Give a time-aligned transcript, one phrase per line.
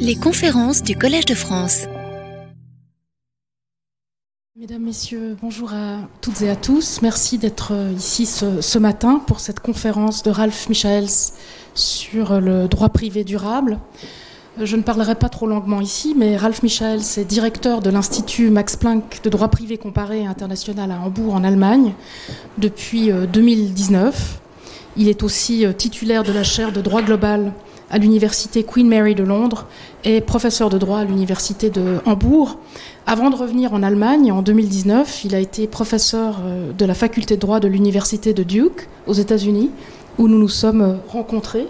[0.00, 1.86] Les conférences du Collège de France.
[4.56, 7.00] Mesdames, Messieurs, bonjour à toutes et à tous.
[7.02, 11.32] Merci d'être ici ce, matin pour cette conférence de Ralph Michaels
[11.74, 13.78] sur le droit privé durable.
[14.60, 18.76] Je ne parlerai pas trop longuement ici, mais Ralph Michaels est directeur de l'Institut Max
[18.76, 21.94] Planck de droit privé comparé international à Hambourg en Allemagne
[22.58, 24.14] depuis 2019.
[24.14, 24.38] Euh,
[24.96, 27.52] Il est aussi euh, titulaire de la chaire de droit global
[27.92, 29.66] à l'université Queen Mary de Londres
[30.02, 32.58] et professeur de droit à l'université de Hambourg.
[33.06, 37.36] Avant de revenir en Allemagne, en 2019, il a été professeur euh, de la faculté
[37.36, 39.70] de droit de l'université de Duke aux États-Unis,
[40.18, 41.68] où nous nous sommes rencontrés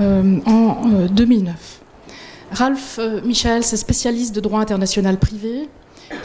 [0.00, 1.82] en 2009.
[2.52, 5.68] Ralph euh, Michaels est spécialiste de droit international privé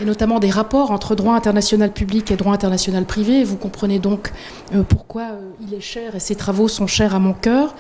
[0.01, 3.45] et notamment des rapports entre droit international public et droit international privé.
[3.45, 4.33] Vous comprenez donc
[4.75, 7.75] euh, pourquoi euh, il est cher et ses travaux sont chers à mon cœur.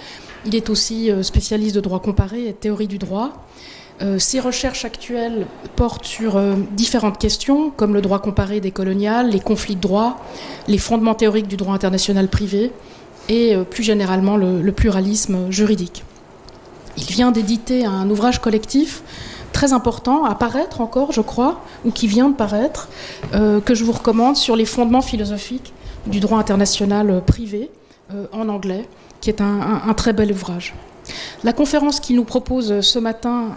[0.47, 3.45] Il est aussi spécialiste de droit comparé et théorie du droit.
[4.17, 6.39] Ses recherches actuelles portent sur
[6.71, 10.23] différentes questions, comme le droit comparé des coloniales, les conflits de droit,
[10.67, 12.71] les fondements théoriques du droit international privé
[13.27, 16.05] et plus généralement le pluralisme juridique.
[16.97, 19.03] Il vient d'éditer un ouvrage collectif
[19.53, 22.89] très important à paraître encore, je crois, ou qui vient de paraître,
[23.33, 25.73] euh, que je vous recommande sur les fondements philosophiques
[26.05, 27.69] du droit international euh, privé
[28.13, 28.87] euh, en anglais,
[29.21, 30.73] qui est un, très bel ouvrage.
[31.43, 33.55] La conférence qu'il nous propose ce matin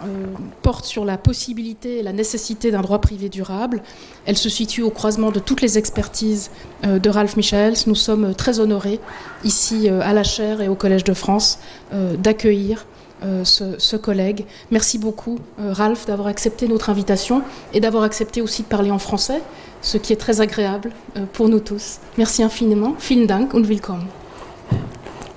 [0.62, 3.82] porte sur la possibilité et la nécessité d'un droit privé durable.
[4.24, 6.52] Elle se situe au croisement de toutes les expertises
[6.84, 7.74] de Ralph Michaels.
[7.88, 9.00] Nous sommes très honorés
[9.42, 11.58] ici à la chaire et au Collège de France
[11.92, 12.86] d'accueillir
[13.22, 14.46] euh, ce, collègue.
[14.70, 17.42] Merci beaucoup, euh, Ralph, d'avoir accepté notre invitation
[17.74, 19.42] et d'avoir accepté aussi de parler en français,
[19.82, 21.98] ce qui est très agréable euh, pour nous tous.
[22.16, 22.94] Merci infiniment.
[22.98, 24.06] Vielen Dank und willkommen.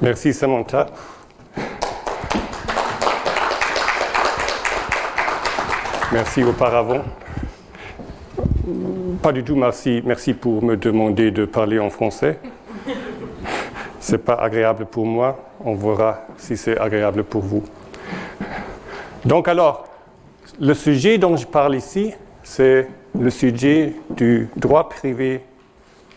[0.04, 0.88] Merci, Samantha.
[6.12, 7.04] Merci auparavant.
[9.22, 12.38] Pas du tout merci, merci pour me demander de parler en français.
[14.02, 15.40] C'est pas agréable pour moi.
[15.64, 17.64] On verra si c'est agréable pour vous.
[19.24, 19.86] Donc alors,
[20.60, 25.46] le sujet dont je parle ici, c'est le sujet du droit privé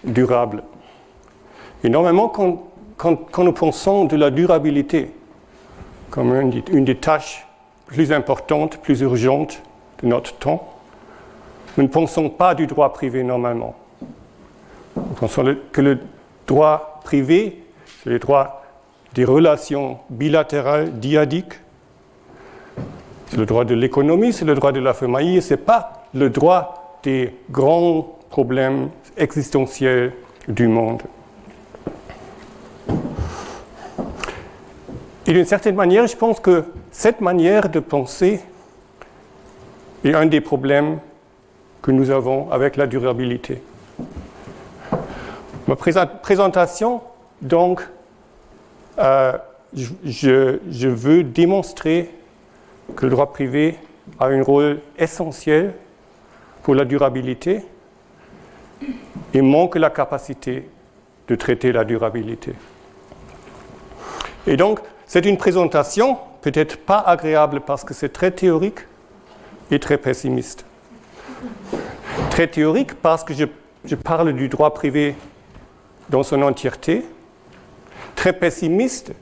[0.03, 0.64] durable.
[1.84, 2.66] Et quand,
[3.04, 5.10] nous pensons de la durabilité
[6.10, 7.46] comme une, une, des tâches
[7.86, 9.62] plus importantes, plus urgentes
[10.02, 10.72] de notre temps,
[11.76, 13.74] nous ne pensons pas du droit privé normalement.
[14.96, 15.98] Nous pensons que le
[16.46, 17.66] droit privé
[18.06, 18.62] c'est le droit
[19.14, 21.54] des relations bilatérales, diadiques.
[23.26, 26.30] C'est le droit de l'économie, c'est le droit de la famille, ce n'est pas le
[26.30, 30.12] droit des grands problèmes existentiels
[30.46, 31.02] du monde.
[35.26, 38.41] Et d'une certaine manière, je pense que cette manière de penser
[40.04, 41.00] est un des problèmes
[41.82, 43.60] que nous avons avec la durabilité.
[45.66, 47.00] Ma présentation,
[47.42, 47.82] donc,
[48.98, 49.32] euh,
[49.75, 52.10] je, veux démontrer
[52.94, 53.76] que le droit privé
[54.20, 55.75] a un rôle essentiel
[56.62, 57.62] pour la durabilité
[59.34, 60.69] et manque la capacité
[61.26, 62.53] de traiter la durabilité.
[64.47, 68.80] Et donc, c'est une présentation peut-être pas agréable parce que c'est très théorique
[69.70, 70.64] et très pessimiste.
[72.30, 75.14] Très théorique parce que je parle du droit privé
[76.08, 77.04] dans son entièreté,
[78.14, 79.12] très pessimiste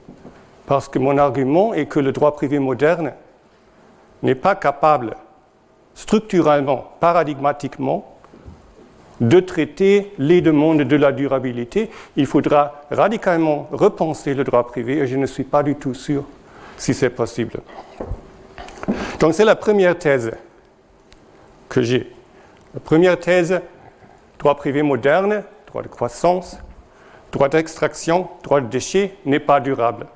[0.66, 3.12] parce que mon argument est que le droit privé moderne
[4.22, 5.16] n'est pas capable
[5.94, 8.13] structurellement, paradigmatiquement,
[9.20, 11.90] de traiter les demandes de la durabilité.
[12.16, 16.24] Il faudra radicalement repenser le droit privé et je ne suis pas du tout sûr
[16.76, 17.60] si c'est possible.
[19.20, 20.32] Donc c'est la première thèse
[21.68, 22.10] que j'ai.
[22.74, 23.60] La première thèse,
[24.38, 26.58] droit privé moderne, droit de croissance,
[27.32, 30.06] droit d'extraction, droit de déchet n'est pas durable.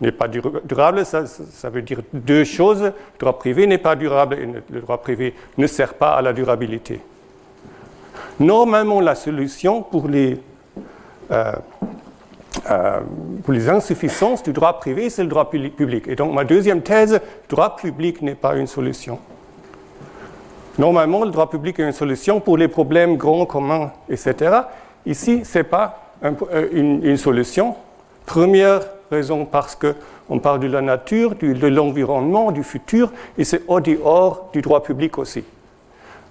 [0.00, 2.82] N'est pas durable, ça, veut dire deux choses.
[2.82, 6.32] Le droit privé n'est pas durable et le droit privé ne sert pas à la
[6.32, 7.00] durabilité.
[8.40, 10.40] Normalement, la solution pour les,
[11.30, 11.52] euh,
[12.70, 13.00] euh,
[13.42, 16.08] pour les insuffisances du droit privé, c'est le droit public.
[16.08, 19.18] Et donc, ma deuxième thèse, le droit public n'est pas une solution.
[20.78, 24.62] Normalement, le droit public est une solution pour les problèmes grands, communs, etc.
[25.06, 27.76] Ici, ce n'est pas euh, une, solution.
[28.26, 28.80] Première
[29.10, 34.48] raison parce qu'on parle de la nature, de l'environnement, du futur, et c'est au dehors
[34.52, 35.44] du droit public aussi.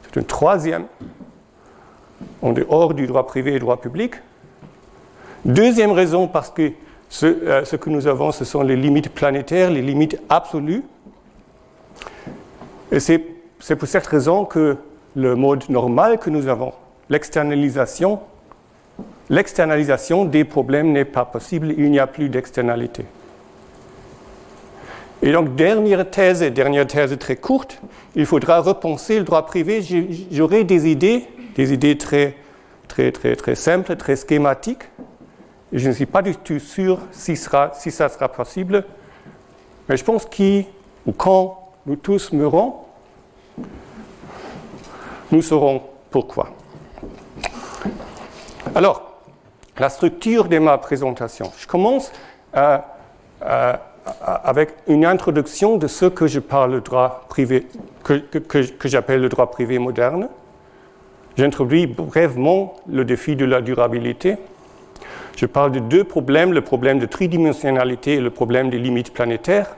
[0.03, 0.85] C'est une troisième,
[2.41, 4.15] en dehors du droit privé et droit public.
[5.45, 6.71] Deuxième raison parce que
[7.09, 10.81] Ce, euh, ce, que nous avons, ce sont les limites planétaires, les limites absolues.
[12.91, 13.19] Et c'est
[13.75, 14.77] pour cette raison que
[15.15, 16.73] le mode normal que nous avons,
[17.09, 18.19] l'externalisation,
[19.29, 23.05] l'externalisation des problèmes n'est pas possible, il n'y a plus d'externalité.
[25.21, 27.79] Et donc, dernière thèse, dernière thèse très courte,
[28.15, 29.81] il faudra repenser le droit privé.
[30.31, 32.35] J'aurai des idées, des idées très,
[32.87, 34.83] très, très, très simples, très schématiques.
[35.71, 38.83] Je ne suis pas du tout sûr si, sera, si ça sera possible.
[39.89, 40.67] Mais je pense qui
[41.05, 42.75] ou quand nous tous mourrons,
[45.31, 46.51] nous saurons pourquoi.
[48.75, 49.13] Alors,
[49.77, 51.51] la structure de ma présentation.
[51.57, 52.11] Je commence
[54.21, 57.67] avec une introduction de ce que je parle le droit privé,
[58.03, 60.29] que, que j'appelle le droit privé moderne.
[61.37, 64.37] J'introduis brièvement le défi de la durabilité.
[65.35, 69.75] Je parle de deux problèmes, le problème de tridimensionnalité et le problème des limites planétaires.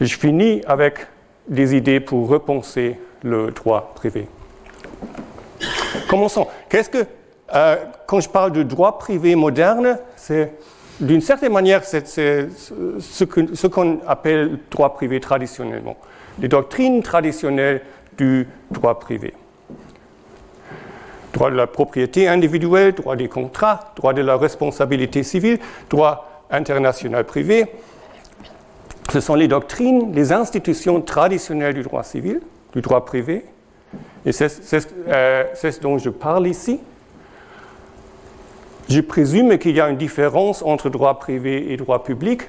[0.00, 1.06] Je finis avec
[1.48, 4.28] des idées pour repenser le droit privé.
[6.08, 6.46] Commençons.
[6.70, 7.04] Qu'est-ce que,
[7.54, 10.54] euh, quand je parle de droit privé moderne, c'est
[11.00, 15.96] d'une certaine manière ce, que, ce qu'on appelle droit privé traditionnellement,
[16.38, 17.82] les doctrines traditionnelles
[18.16, 19.34] du droit privé.
[21.32, 25.58] Droit de la propriété individuelle, droit des contrats, droit de la responsabilité civile,
[25.88, 27.66] droit international privé.
[29.10, 32.40] Ce sont les doctrines, les institutions traditionnelles du droit civil
[32.72, 33.44] du droit privé.
[34.24, 36.80] Et euh, c'est ce dont je parle ici.
[38.88, 42.42] Je présume qu'il y a une différence entre droit privé et droit public,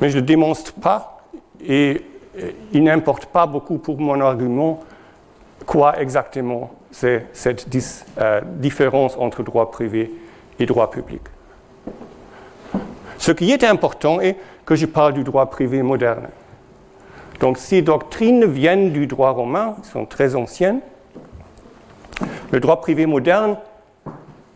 [0.00, 1.24] mais je ne le démontre pas
[1.66, 2.02] et
[2.72, 4.80] il n'importe pas beaucoup pour mon argument
[5.64, 7.66] quoi exactement c'est cette
[8.18, 10.12] euh, différence entre droit privé
[10.58, 11.22] et droit public?
[13.18, 16.28] Ce qui est important est que je parle du droit privé moderne.
[17.40, 20.80] Donc ces doctrines viennent du droit romain, sont très anciennes.
[22.50, 23.56] Le droit privé moderne,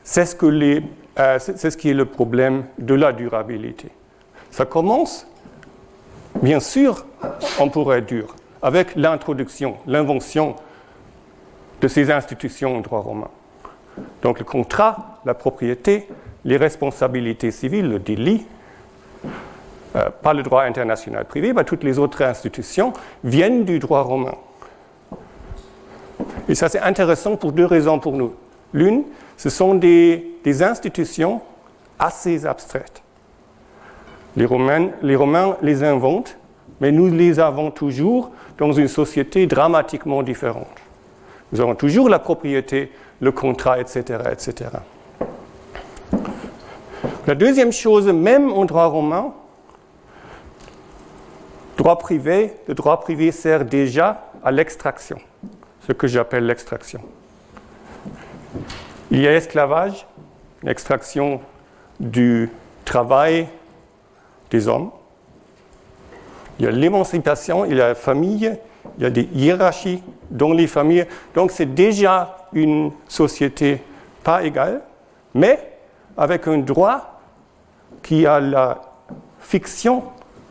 [0.03, 3.89] c'est euh, ce, qui est le problème de la durabilité.
[4.51, 5.27] Ça commence,
[6.43, 7.05] bien sûr,
[7.59, 10.57] on pourrait dire, avec l'introduction, l'invention
[11.81, 13.31] de ces institutions au droit romain.
[14.23, 16.09] Donc le contrat, la propriété,
[16.45, 18.47] les responsabilités civiles, le délit,
[19.97, 22.93] euh, pas le droit international privé, mais toutes les autres institutions
[23.25, 24.35] viennent du droit romain.
[26.49, 28.35] Et ça, c'est intéressant pour deux raisons pour nous.
[28.73, 29.05] L'une,
[29.37, 30.27] ce sont des,
[30.63, 31.41] institutions
[31.99, 33.03] assez abstraites.
[34.37, 34.91] Les Romains
[35.63, 36.37] les inventent,
[36.81, 40.69] mais nous les avons toujours dans une société dramatiquement différente.
[41.53, 44.19] Nous avons toujours la propriété, le contrat, etc.
[44.31, 44.71] etc.
[47.27, 49.35] La deuxième chose, même en droit romain,
[51.77, 55.19] droit privé, le droit privé sert déjà à l'extraction,
[55.87, 57.01] ce que j'appelle l'extraction.
[59.11, 60.07] Il y a esclavage,
[60.63, 61.41] l'extraction
[61.99, 62.51] du
[62.85, 63.49] travail
[64.51, 64.91] des hommes.
[66.59, 68.57] Il y a l'émancipation, il y a la famille,
[68.99, 71.07] il y a des hiérarchies dans les familles.
[71.35, 73.83] Donc c'est déjà une société
[74.23, 74.83] pas égale,
[75.35, 75.79] mais
[76.17, 77.21] avec un droit
[78.03, 78.81] qui a la
[79.41, 80.05] fiction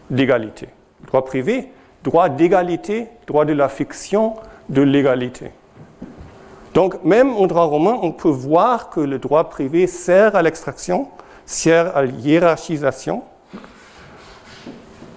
[0.10, 0.70] d'égalité.
[1.08, 1.72] Droit privé,
[2.04, 4.36] droit d'égalité, droit de la fiction
[4.70, 5.52] de l'égalité.
[6.74, 11.08] Donc, même en droit romain, on peut voir que le droit privé sert à l'extraction,
[11.46, 13.24] sert à la hiérarchisation,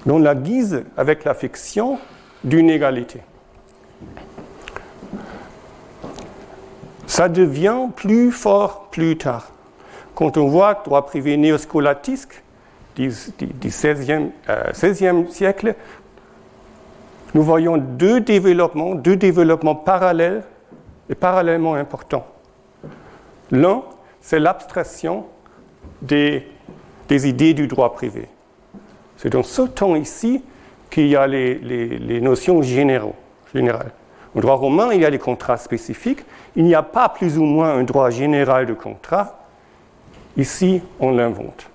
[0.07, 1.99] dans la guise avec la fiction
[2.45, 3.21] d'une égalité.
[7.07, 9.53] Ça devient plus fort plus tard.
[10.15, 12.43] Quand on voit le droit privé néoscolatisque,
[12.97, 13.11] du,
[13.65, 15.75] XVIe euh, siècle,
[17.35, 20.43] nous voyons deux développements, deux développements parallèles
[21.09, 22.27] et parallèlement importants.
[23.51, 23.83] L'un,
[24.21, 25.27] c'est l'abstraction
[26.01, 26.47] des,
[27.11, 28.29] idées du droit privé.
[29.17, 30.43] C'est dans ce temps ici
[30.93, 33.91] qu'il y a les, notions générales.
[34.35, 36.21] Au droit romain, il y a les contrats spécifiques.
[36.55, 39.47] Il n'y a pas plus ou moins un droit général de contrat.
[40.37, 41.67] Ici, on l'invente.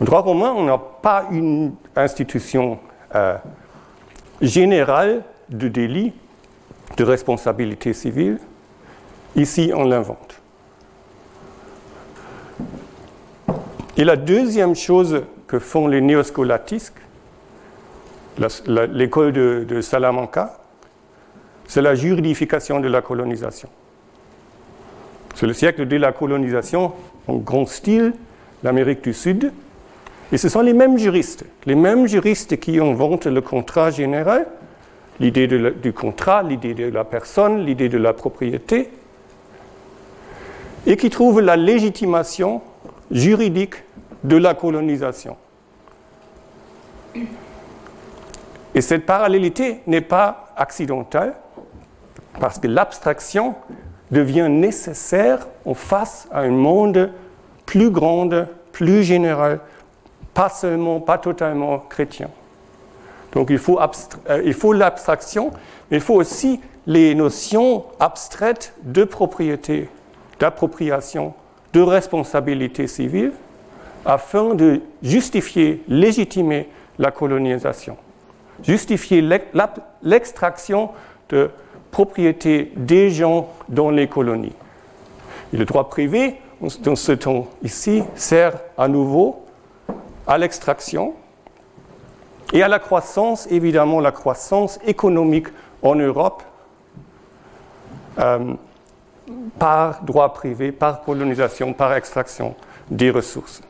[0.00, 2.78] Au droit romain, on n'a pas une institution
[3.14, 3.36] euh,
[4.40, 6.12] générale de délit,
[6.96, 8.38] de responsabilité civile.
[9.34, 10.40] Ici, on l'invente.
[13.96, 17.01] Et la deuxième chose que font les néoscolatisques,
[18.38, 20.58] l'école de, Salamanca,
[21.66, 23.68] c'est la juridification de la colonisation.
[25.34, 26.92] C'est le siècle de la colonisation,
[27.26, 28.12] en grand style
[28.62, 29.52] l'Amérique du Sud.
[30.30, 34.46] Et ce sont les mêmes juristes, les mêmes juristes qui inventent le contrat général,
[35.20, 38.90] l'idée du contrat, l'idée de la personne, l'idée de la propriété,
[40.86, 42.62] et qui trouvent la légitimation
[43.10, 43.74] juridique
[44.24, 45.36] de la colonisation.
[48.74, 51.34] Et cette parallélité n'est pas accidentelle,
[52.40, 53.54] parce que l'abstraction
[54.10, 57.10] devient nécessaire en face à un monde
[57.66, 58.28] plus grand,
[58.72, 59.60] plus général,
[60.34, 62.28] pas seulement, pas totalement chrétien.
[63.32, 65.50] Donc il faut, euh, l'abstraction,
[65.90, 69.88] mais il faut aussi les notions abstraites de propriété,
[70.38, 71.34] d'appropriation,
[71.72, 73.32] de responsabilité civile,
[74.04, 77.96] afin de justifier, légitimer la colonisation,
[78.62, 79.22] justifier
[80.02, 80.90] l'extraction
[81.28, 81.50] de
[81.90, 84.54] propriété des gens dans les colonies.
[85.52, 86.40] Le droit privé,
[86.80, 89.44] dans ce temps ici, sert à nouveau
[90.26, 91.14] à l'extraction
[92.52, 95.48] et à la croissance, évidemment la croissance économique
[95.82, 96.42] en Europe
[98.18, 98.54] euh,
[99.58, 102.54] par droit privé, par colonisation, par extraction
[102.90, 103.62] des ressources.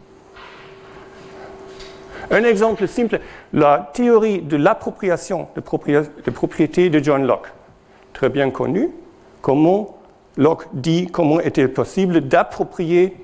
[2.32, 3.20] Un exemple simple,
[3.52, 7.52] la théorie de l'appropriation de, propriété de John Locke
[8.12, 8.90] très bien connu,
[9.40, 9.98] comment
[10.36, 13.16] Locke dit comment est-il possible d'approprier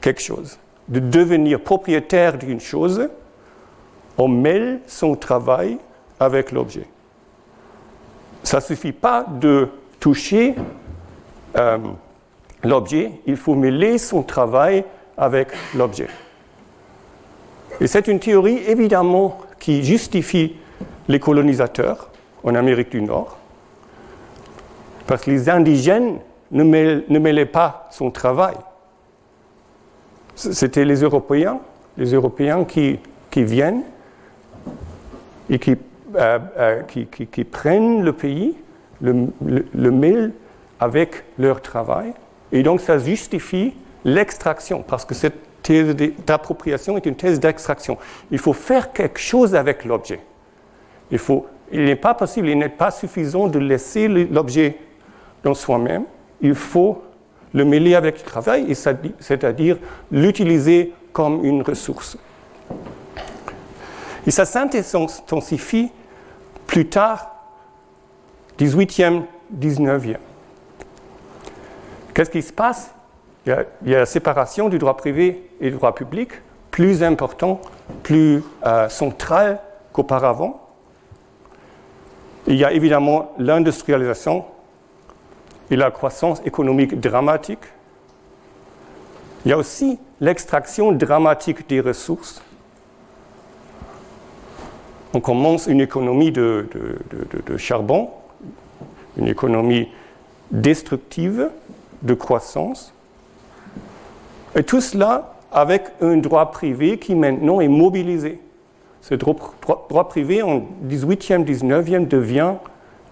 [0.00, 3.08] quelque chose, de devenir propriétaire d'une chose,
[4.16, 5.78] on mêle son travail
[6.20, 6.86] avec l'objet.
[8.42, 9.68] Ça ne suffit pas de
[10.00, 10.54] toucher
[11.56, 11.78] euh,
[12.62, 14.84] l'objet, il faut mêler son travail
[15.16, 16.08] avec l'objet.
[17.80, 20.56] Et c'est une théorie évidemment qui justifie
[21.08, 22.10] les colonisateurs
[22.42, 23.38] en Amérique du Nord,
[25.06, 26.18] parce que les indigènes
[26.50, 28.54] ne, mêlaient, pas son travail.
[30.34, 31.60] C'était les Européens,
[31.96, 32.98] les Européens qui,
[33.36, 33.82] viennent
[35.50, 38.54] et euh, euh, qui, prennent le pays,
[39.00, 40.32] le, le,
[40.78, 42.12] avec leur travail.
[42.52, 47.98] Et donc ça justifie l'extraction, parce que cette thèse d'appropriation est une thèse d'extraction.
[48.30, 50.20] Il faut faire quelque chose avec l'objet.
[51.10, 51.18] Il,
[51.72, 54.78] il n'est pas possible, il n'est pas suffisant de laisser l'objet
[55.42, 56.04] dans soi-même,
[56.40, 57.02] il faut
[57.52, 59.78] le mêler avec le travail, c'est-à-dire
[60.10, 62.18] l'utiliser comme une ressource.
[64.26, 65.90] Et ça s'intensifie
[66.66, 67.30] plus tard,
[68.58, 69.22] 18e,
[69.56, 70.16] 19e.
[72.12, 72.94] Qu'est-ce qui se passe?
[73.46, 73.50] Il
[73.86, 76.30] y, a, la séparation du droit privé et du droit public,
[76.70, 77.60] plus important,
[78.02, 79.60] plus euh, central
[79.92, 80.60] qu'auparavant.
[82.46, 84.44] Il y a évidemment l'industrialisation
[85.70, 87.60] et la croissance économique dramatique.
[89.44, 92.42] Il y a aussi l'extraction dramatique des ressources.
[95.12, 96.66] On commence une économie de,
[97.58, 98.10] charbon,
[99.16, 99.88] une économie
[100.50, 101.50] destructive
[102.02, 102.93] de croissance.
[104.56, 108.40] Et tout cela avec un droit privé qui maintenant est mobilisé.
[109.00, 112.54] Ce droit, privé en 18e, 19e devient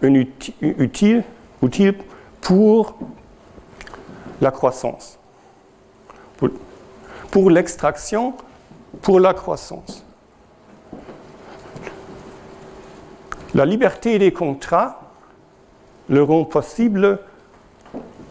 [0.03, 1.23] utile,
[1.63, 1.95] utile
[2.41, 2.97] pour
[4.41, 5.19] la croissance,
[7.31, 8.35] pour, l'extraction,
[9.03, 10.05] pour la croissance.
[13.55, 15.01] La liberté des contrats
[16.09, 17.21] leur rend possible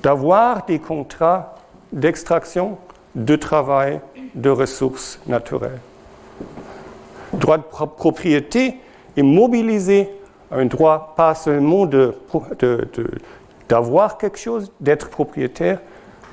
[0.01, 1.55] d'avoir des contrats
[1.93, 2.77] d'extraction,
[3.15, 3.99] de travail,
[4.35, 5.79] de ressources naturelles.
[7.33, 8.75] Le droit de propriété
[9.17, 10.09] est mobilisé
[10.51, 12.13] un droit pas seulement de,
[12.59, 12.87] de,
[13.69, 15.79] d'avoir quelque chose, d'être propriétaire,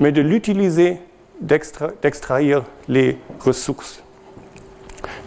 [0.00, 0.98] mais de l'utiliser,
[1.40, 4.02] d'extraire les ressources.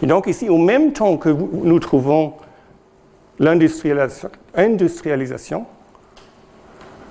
[0.02, 2.34] Et donc ici, au même temps que nous trouvons
[3.38, 5.64] l'industrialisation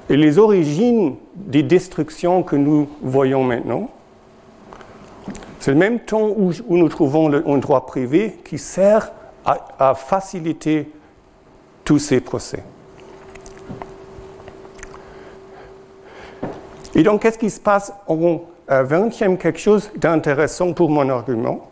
[0.10, 3.90] et les origines des destructions que nous voyons maintenant,
[5.62, 9.12] c'est le même temps où, nous trouvons le, un droit privé qui sert
[9.46, 10.92] à faciliter
[11.86, 12.64] tous ces procès.
[16.96, 21.70] Et donc, qu'est-ce qui se passe en 20e Quelque chose d'intéressant pour mon argument?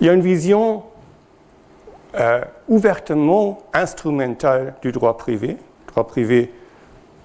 [0.00, 0.84] Il y a une vision
[2.14, 5.56] euh, ouvertement instrumentale du droit privé.
[5.88, 6.52] Droit privé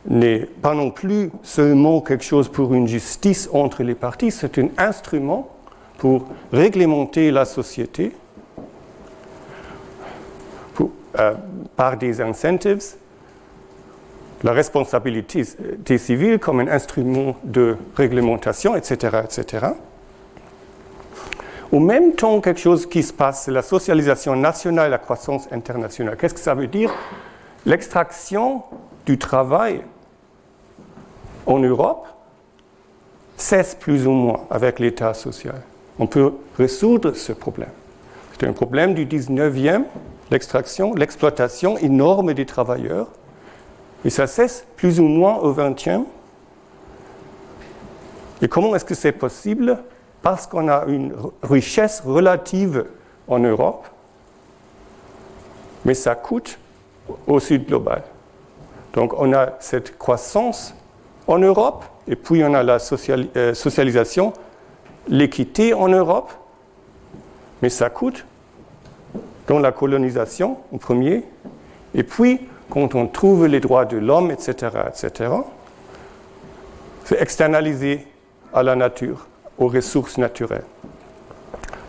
[0.07, 4.69] n'est pas non plus seulement quelque chose pour une justice entre les parties, c'est un
[4.77, 5.49] instrument
[5.97, 8.11] pour réglementer la société
[11.19, 11.33] euh,
[11.75, 12.95] par des incentives
[14.43, 15.45] la responsabilité
[15.97, 19.67] civile comme un instrument de réglementation, etc., etc.
[21.71, 26.17] Au même temps, quelque chose qui se passe, c'est la socialisation nationale la croissance internationale.
[26.17, 26.91] Qu'est-ce que ça veut dire?
[27.65, 28.63] L'extraction
[29.05, 29.81] du travail
[31.45, 32.07] en Europe
[33.37, 35.61] cesse plus ou moins avec l'État social.
[35.99, 37.71] On peut résoudre ce problème.
[38.39, 39.83] C'est un problème du 19e,
[40.29, 43.07] l'extraction, l'exploitation énorme des travailleurs.
[44.03, 46.05] Et ça cesse plus ou moins au 20e.
[48.41, 49.77] Et comment est-ce que c'est possible?
[50.21, 52.85] Parce qu'on a une richesse relative
[53.27, 53.87] en Europe,
[55.85, 56.57] mais ça coûte
[57.27, 58.03] au sud global.
[58.93, 60.73] Donc on a cette croissance
[61.27, 62.77] en Europe, et puis on a la
[63.35, 64.33] euh, socialisation,
[65.07, 66.31] l'équité en Europe,
[67.61, 68.25] mais ça coûte
[69.47, 71.23] dans la colonisation en premier,
[71.93, 75.31] et puis quand on trouve les droits de l'homme, etc., etc.,
[77.03, 78.07] c'est externalisé
[78.53, 80.63] à la nature, aux ressources naturelles.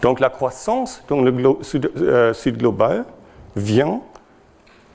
[0.03, 1.33] Donc la croissance dans le
[1.97, 3.05] euh, sud, global
[3.55, 4.01] vient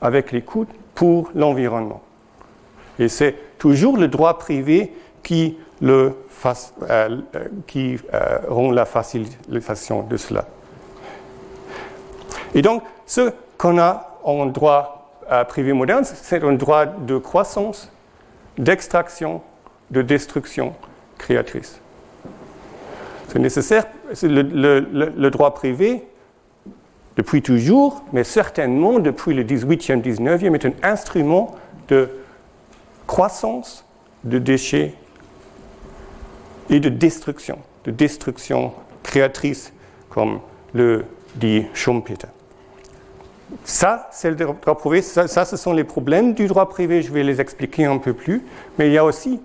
[0.02, 2.02] avec les coûts pour l'environnement.
[2.98, 6.14] Et c'est toujours le droit privé qui, le
[6.88, 7.20] euh,
[7.66, 10.44] qui euh, rend la facilitation de cela.
[12.54, 17.90] Et donc, ce qu'on a en droit euh, privé moderne, c'est un droit de croissance,
[18.56, 19.42] d'extraction,
[19.90, 20.74] de destruction
[21.18, 21.80] créatrice.
[23.28, 23.86] C'est nécessaire,
[24.22, 26.06] le, le, droit privé,
[27.16, 31.56] depuis toujours, mais certainement depuis le 18e, 19e, est un instrument
[31.88, 32.08] de
[33.08, 33.84] croissance
[34.22, 34.94] de déchets
[36.70, 38.72] et de destruction, de destruction
[39.02, 39.72] créatrice,
[40.10, 40.38] comme
[40.74, 42.28] le dit Schumpeter.
[43.64, 45.02] Ça, c'est le droit privé.
[45.02, 47.00] Ça, ce sont les problèmes du droit privé.
[47.02, 48.44] Je vais les expliquer un peu plus.
[48.78, 49.40] Mais il y a aussi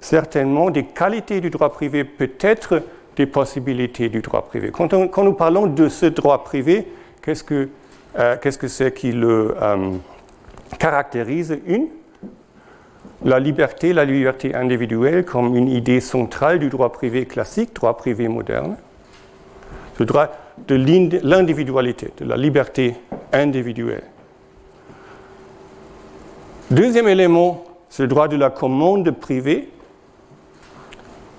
[0.00, 2.84] certainement des qualités du droit privé, peut-être
[3.16, 4.70] des possibilités du droit privé.
[4.70, 6.86] Quand, nous parlons de ce droit privé,
[7.22, 7.68] qu'est-ce que
[8.18, 9.92] euh, que c'est qui le euh,
[10.78, 11.88] caractérise Une,
[13.24, 18.28] la liberté, la liberté individuelle comme une idée centrale du droit privé classique, droit privé
[18.28, 18.76] moderne.
[19.98, 20.28] Le droit
[20.66, 20.74] de
[21.22, 22.94] l'individualité, de la liberté
[23.32, 24.04] individuelle.
[26.70, 29.68] Deuxième élément, c'est le droit de la commande privée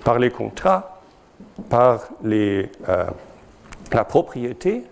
[0.03, 1.01] par les contrats,
[1.69, 2.65] par euh,
[3.93, 4.83] la propriété,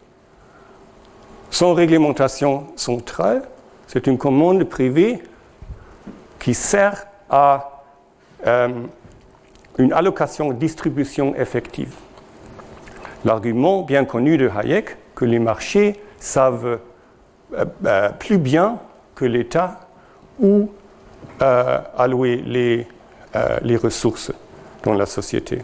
[1.51, 3.43] sans réglementation centrale.
[3.87, 5.21] C'est une commande privée
[6.39, 7.83] qui sert à
[8.47, 8.69] euh,
[9.77, 11.93] une allocation-distribution effective.
[13.25, 16.79] L'argument bien connu de Hayek que les marchés savent
[17.53, 18.79] euh, euh, plus bien
[19.15, 19.81] que l'État
[20.39, 20.69] où
[21.39, 22.85] allouer les,
[23.61, 24.31] les, ressources
[24.83, 25.59] dans la société.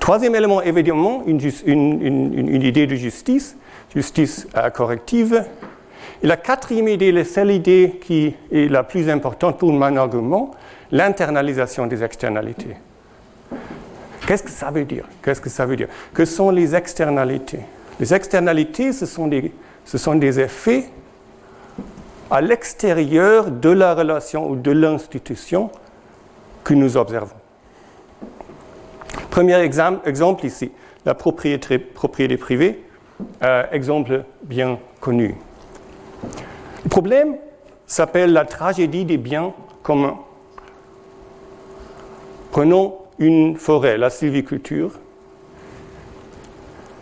[0.00, 3.56] Troisième élément, évidemment, une, une, une idée de justice,
[3.94, 5.44] justice corrective,
[6.22, 10.50] et la quatrième idée, la seule idée qui est la plus importante pour mon argument,
[10.90, 12.76] l'internalisation des externalités.
[14.26, 15.04] Qu'est-ce que ça veut dire?
[15.22, 15.88] Qu'est-ce que ça veut dire?
[16.12, 17.60] Que sont les externalités?
[17.98, 19.52] Les externalités, ce sont des,
[19.84, 20.88] ce sont des effets
[22.30, 25.70] à l'extérieur de la relation ou de l'institution
[26.62, 27.36] que nous observons.
[29.30, 30.70] Premier exemple, ici,
[31.04, 32.84] la propriété, propriété privée,
[33.42, 35.34] euh, exemple bien connu.
[36.84, 37.36] Le problème
[37.86, 39.52] s'appelle la tragédie des biens
[39.82, 40.18] communs.
[42.50, 44.92] Prenons une forêt, la sylviculture.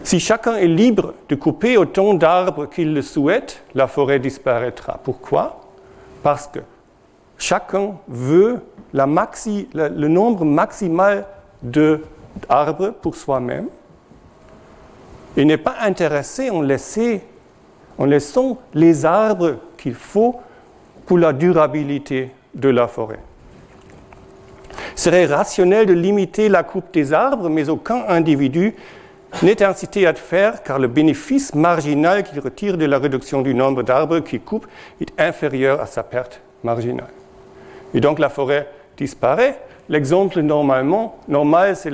[0.02, 5.00] Si chacun est libre de couper autant d'arbres qu'il le souhaite, la forêt disparaîtra.
[5.04, 5.60] Pourquoi?
[6.22, 6.60] Parce que
[7.36, 11.26] chacun veut le nombre maximal
[11.62, 13.68] d'arbres pour soi-même
[15.36, 17.22] et n'est pas intéressé en laisser
[17.98, 20.36] en laissant les arbres qu'il faut
[21.06, 23.18] pour la durabilité de la forêt.
[24.94, 28.74] Il serait rationnel de limiter la coupe des arbres, mais aucun individu
[29.42, 33.54] n'est incité à le faire car le bénéfice marginal qu'il retire de la réduction du
[33.54, 34.66] nombre d'arbres qu'il coupe
[35.00, 37.10] est inférieur à sa perte marginale.
[37.94, 39.58] Et donc la forêt disparaît.
[39.88, 41.92] L'exemple normalement, normal, c'est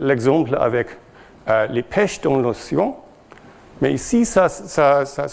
[0.00, 0.88] l'exemple avec
[1.48, 2.98] euh, les pêches dans l'océan.
[3.80, 4.48] Mais ici, ça,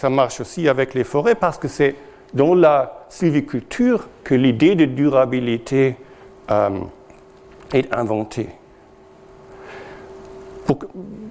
[0.09, 1.95] marche aussi avec les forêts parce que c'est
[2.33, 5.95] dans la sylviculture que l'idée de durabilité
[6.49, 6.69] euh,
[7.73, 8.49] est inventée.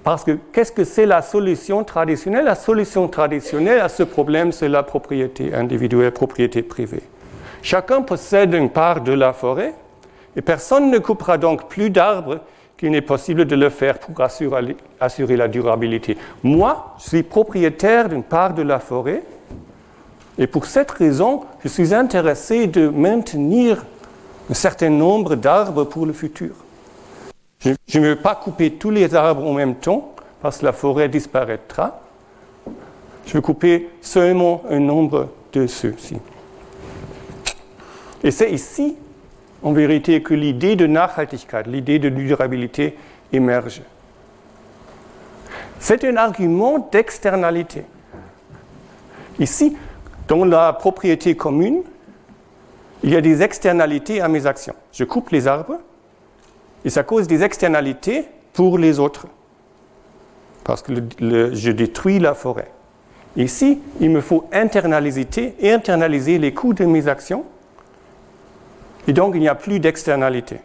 [0.02, 2.44] parce que qu'est-ce que c'est la solution traditionnelle?
[2.44, 7.02] La solution traditionnelle à ce problème, c'est la propriété individuelle, propriété privée.
[7.62, 9.74] Chacun possède une part de la forêt
[10.36, 12.40] et personne ne coupera donc plus d'arbres
[12.76, 16.16] qu'il n'est possible de le faire pour assurer, assurer la durabilité.
[16.42, 19.22] Moi, je suis propriétaire d'une part de la forêt
[20.38, 23.84] et pour cette raison, je suis intéressé de maintenir
[24.50, 26.54] un certain nombre d'arbres pour le futur.
[27.60, 31.08] Je ne veux pas couper tous les arbres en même temps parce que la forêt
[31.08, 32.00] disparaîtra.
[33.26, 36.16] Je veux couper seulement un nombre de ceux-ci.
[38.22, 38.96] Et c'est ici,
[39.66, 42.96] en vérité, que l'idée de Nachhaltigkeit, l'idée de durabilité
[43.32, 43.82] émerge.
[45.80, 47.84] C'est un argument d'externalité.
[49.40, 49.76] Ici,
[50.28, 51.82] dans la propriété commune,
[53.02, 54.76] il y a des externalités à mes actions.
[54.92, 55.80] Je coupe les arbres
[56.84, 59.26] et ça cause des externalités pour les autres,
[60.62, 62.70] parce que je détruis la forêt.
[63.36, 65.26] Ici, il me faut internaliser,
[65.60, 67.44] internaliser les coûts de mes actions
[69.06, 70.58] et donc, il n'y a plus d'externalité.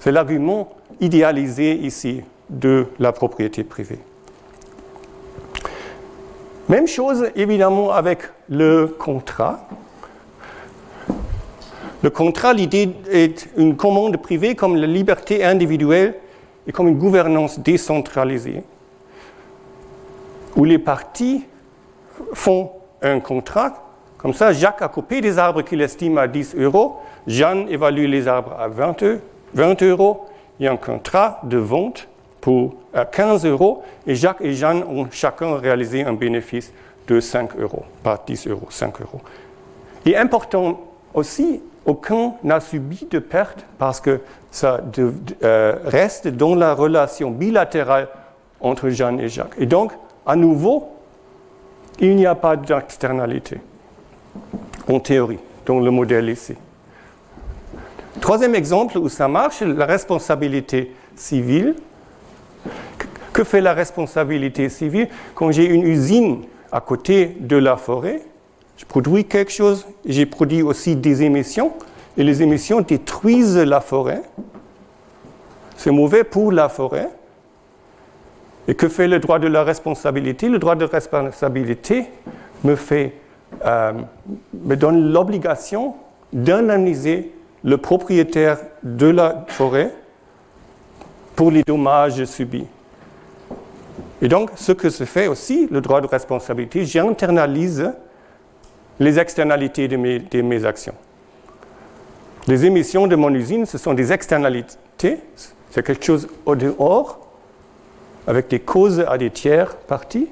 [0.00, 4.00] C'est l'argument idéalisé ici de la propriété privée.
[6.68, 9.68] Même chose, évidemment, avec le contrat.
[12.02, 16.14] Le contrat, l'idée est une commande privée comme la liberté individuelle
[16.66, 18.62] et comme une gouvernance décentralisée,
[20.56, 21.44] où les parties
[22.32, 22.70] font
[23.02, 23.83] un contrat
[24.24, 26.96] comme ça, Jacques a coupé des arbres qu'il estime à 10 euros.
[27.26, 30.24] Jeanne évalue les arbres à 20, euros.
[30.58, 32.08] Il y a un contrat de vente
[32.40, 32.74] pour
[33.12, 33.82] 15 euros.
[34.06, 36.72] Et Jacques et Jeanne ont chacun réalisé un bénéfice
[37.06, 39.20] de 5 euros, pas 10 euros, 5 euros.
[40.06, 40.80] Et important
[41.12, 44.80] aussi, aucun n'a subi de perte parce que ça
[45.42, 48.08] euh, reste dans la relation bilatérale
[48.58, 49.56] entre Jeanne et Jacques.
[49.58, 49.92] Et donc,
[50.24, 50.88] à nouveau,
[51.98, 53.60] il n'y a pas d'externalité
[54.88, 56.54] en théorie, dans le modèle ici.
[58.20, 61.74] Troisième exemple où ça marche, la responsabilité civile.
[63.32, 68.22] Que fait la responsabilité civile quand j'ai une usine à côté de la forêt
[68.76, 71.72] Je produis quelque chose, j'ai produit aussi des émissions,
[72.16, 74.22] et les émissions détruisent la forêt.
[75.76, 77.08] C'est mauvais pour la forêt.
[78.68, 80.48] Et que fait le droit de la responsabilité?
[80.48, 82.06] Le droit de responsabilité
[82.62, 83.14] me fait
[83.62, 85.94] me donne l'obligation
[86.32, 89.90] d'indemniser le propriétaire de la forêt
[91.34, 92.66] pour les dommages subis.
[94.22, 97.92] Et donc, ce que se fait aussi, le droit de responsabilité, j'internalise
[99.00, 100.94] les externalités de mes, de mes, actions.
[102.46, 105.18] Les émissions de mon usine, ce sont des externalités,
[105.70, 107.20] c'est quelque chose au dehors,
[108.26, 110.28] avec des causes à des tiers parties.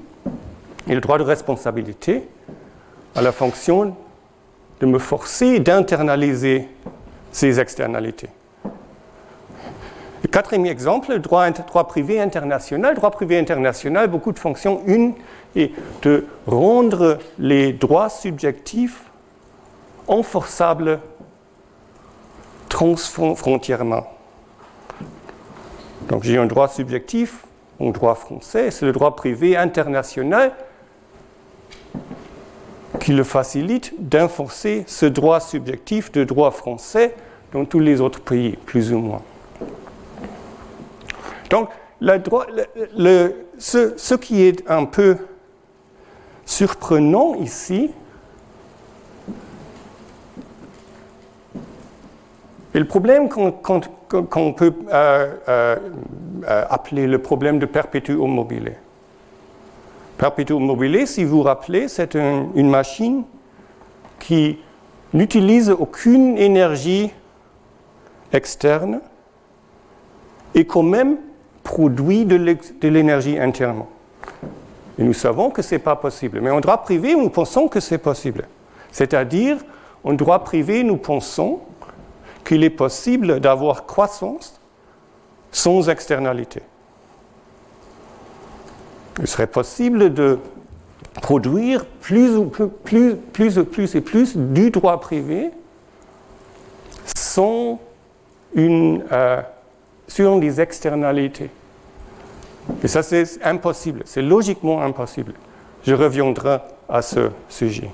[0.87, 2.23] Et le droit de responsabilité,
[3.15, 3.95] à la fonction
[4.79, 6.67] de me forcer d'internaliser
[7.31, 8.29] ces externalités.
[10.23, 12.95] Le quatrième exemple, le droit, droit, privé international.
[12.95, 14.81] Droit privé international, beaucoup de fonctions.
[14.87, 15.13] Une
[15.55, 15.71] est
[16.01, 19.03] de rendre les droits subjectifs
[20.07, 20.99] enforçables
[22.69, 24.05] transfrontièrement.
[26.09, 27.45] Donc j'ai un droit subjectif,
[27.79, 30.51] un droit français, c'est le droit privé international
[32.99, 37.15] qui le facilite d'enforcer ce droit subjectif de droit français
[37.51, 39.21] dans tous les autres pays, plus ou moins.
[41.49, 41.69] Donc,
[43.57, 45.17] ce, qui est un peu
[46.45, 47.91] surprenant ici,
[52.75, 55.75] et le problème qu'on peut euh, euh,
[56.47, 58.73] euh, appeler le problème de perpétuum mobile.
[60.17, 63.23] Perpetuum mobile, si vous vous rappelez, c'est une machine
[64.19, 64.59] qui
[65.13, 67.11] n'utilise aucune énergie
[68.31, 69.01] externe
[70.55, 71.17] et quand même
[71.63, 72.35] produit de
[72.87, 73.89] l'énergie intérieurement.
[74.97, 76.39] Et nous savons que ce n'est pas possible.
[76.41, 78.47] Mais en droit privé, nous pensons que c'est possible.
[78.91, 79.57] C'est-à-dire,
[80.03, 81.61] en droit privé, nous pensons
[82.45, 84.59] qu'il est possible d'avoir croissance
[85.51, 86.61] sans externalité.
[89.19, 90.39] Il serait possible de
[91.21, 92.45] produire plus,
[92.83, 95.51] plus, et plus du droit privé
[97.05, 97.79] sans
[98.57, 99.41] euh,
[100.07, 101.49] sur des externalités.
[102.83, 105.33] Et ça, c'est impossible, c'est logiquement impossible.
[105.85, 107.89] Je reviendrai à ce sujet.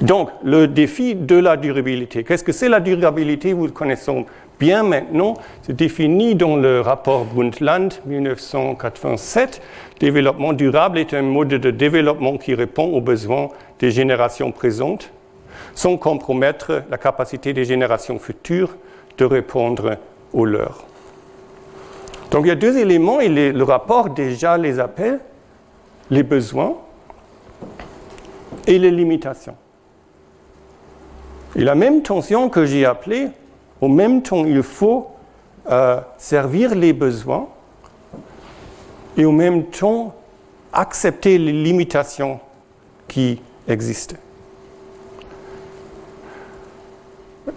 [0.00, 2.24] Donc, le défi de la durabilité.
[2.24, 3.52] Qu'est-ce que c'est la durabilité?
[3.52, 4.10] Vous connaissez
[4.58, 9.60] bien maintenant, c'est défini dans le rapport Brundtland 1987.
[10.00, 15.10] Développement durable est un mode de développement qui répond aux besoins des générations présentes
[15.74, 18.74] sans compromettre la capacité des générations futures
[19.18, 19.96] de répondre
[20.32, 20.84] aux leurs.
[22.30, 25.20] Donc il y a deux éléments et le rapport déjà les appelle
[26.10, 26.74] les besoins
[28.66, 29.56] et les limitations.
[31.54, 33.28] Et la même tension que j'ai appelée,
[33.82, 35.08] au même temps, il faut
[35.68, 37.48] euh, servir les besoins
[39.16, 40.14] et au même temps
[40.72, 42.38] accepter les limitations
[43.08, 44.14] qui existent.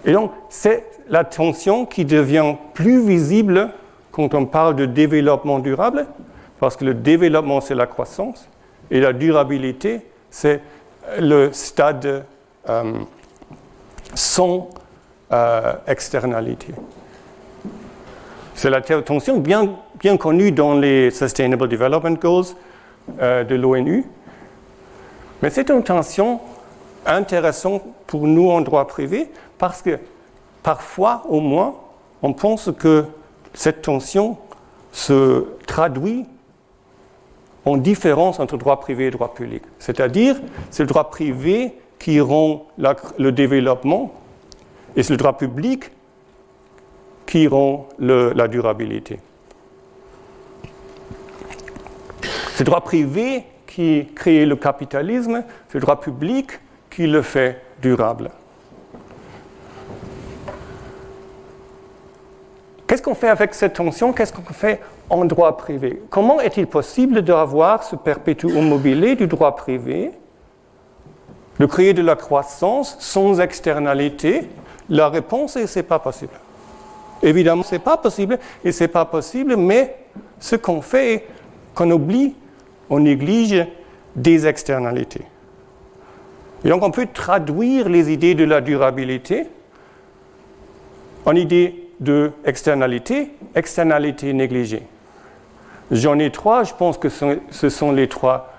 [0.04, 3.70] Et donc, c'est la tension qui devient plus visible
[4.10, 6.08] quand on parle de développement durable,
[6.58, 8.48] parce que le développement, c'est la croissance,
[8.90, 10.60] et la durabilité, c'est
[11.20, 12.24] le stade
[12.68, 12.92] euh,
[14.14, 14.70] sans
[15.32, 15.72] euh.
[18.54, 22.46] C'est la tension bien, bien connue dans les Sustainable Development Goals
[23.20, 24.04] euh, de l'ONU,
[25.42, 26.40] mais c'est une tension
[27.04, 29.98] intéressante pour nous en droit privé parce que
[30.62, 31.74] parfois, au moins,
[32.22, 33.04] on pense que
[33.54, 34.38] cette tension
[34.92, 36.24] se traduit
[37.64, 39.62] en différence entre droit privé et droit public.
[39.78, 40.36] C'est-à-dire,
[40.70, 42.66] c'est le droit privé qui rend
[43.18, 44.12] le développement
[44.96, 45.90] et c'est le droit public
[47.26, 49.20] qui rend la durabilité.
[52.54, 56.58] C'est le droit privé qui crée le capitalisme, c'est le droit public
[56.90, 58.30] qui le fait durable.
[62.86, 64.12] Qu'est-ce qu'on fait avec cette tension?
[64.14, 64.80] Qu'est-ce qu'on fait
[65.10, 66.00] en droit privé?
[66.08, 70.12] Comment est-il possible d'avoir ce perpétuum mobile du droit privé,
[71.58, 74.48] de créer de la croissance sans externalité
[74.88, 76.32] La réponse est c'est pas possible.
[77.22, 79.96] Évidemment, c'est pas possible et c'est pas possible, mais
[80.38, 81.26] ce qu'on fait,
[81.74, 82.34] qu'on oublie,
[82.90, 83.66] on néglige
[84.14, 85.22] des externalités.
[86.64, 89.46] Et donc on peut traduire les idées de la durabilité
[91.24, 94.82] en idées de externalité, externalité négligée.
[95.90, 98.52] J'en ai trois, je pense que ce sont les trois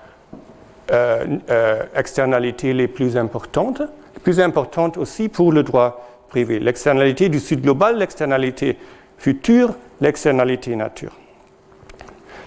[0.90, 3.80] euh, euh, externalités les plus importantes,
[4.14, 6.58] les plus importantes aussi pour le droit privé.
[6.58, 8.76] L'externalité du Sud global, l'externalité
[9.16, 11.12] future, l'externalité nature.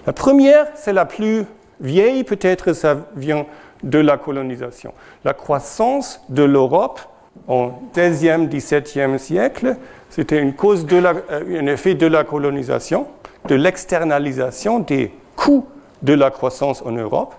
[0.06, 1.44] La première, c'est la plus
[1.80, 3.46] vieille, peut-être ça vient
[3.82, 4.94] de la colonisation.
[5.24, 7.00] La croissance de l'Europe
[7.48, 9.76] au 10e, 17e siècle,
[10.10, 13.06] c'était une cause de la, euh, un effet de la colonisation
[13.48, 15.66] de l'externalisation des coûts
[16.02, 17.34] de la croissance en Europe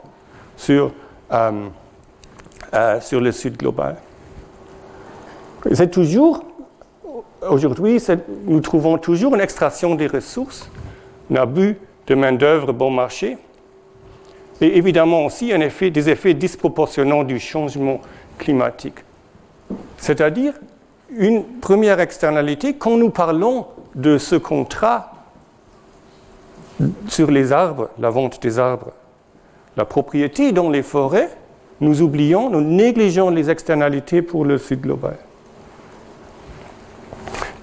[0.58, 0.92] sur,
[1.32, 1.52] euh,
[2.74, 3.98] euh, sur le sud global.
[5.72, 6.44] C'est toujours,
[7.50, 8.02] aujourd'hui,
[8.46, 10.70] nous trouvons toujours une extraction des ressources,
[11.32, 13.38] un abus de main-d'œuvre bon marché,
[14.60, 15.54] et évidemment aussi
[15.92, 18.02] des effets disproportionnants du changement
[18.38, 19.00] climatique.
[19.98, 20.54] C'est-à-dire,
[21.16, 25.12] une première externalité, quand nous parlons de ce contrat
[27.08, 28.92] sur les arbres, la vente des arbres,
[29.78, 31.30] la propriété dans les forêts,
[31.80, 35.18] nous oublions, nous négligeons les externalités pour le sud global.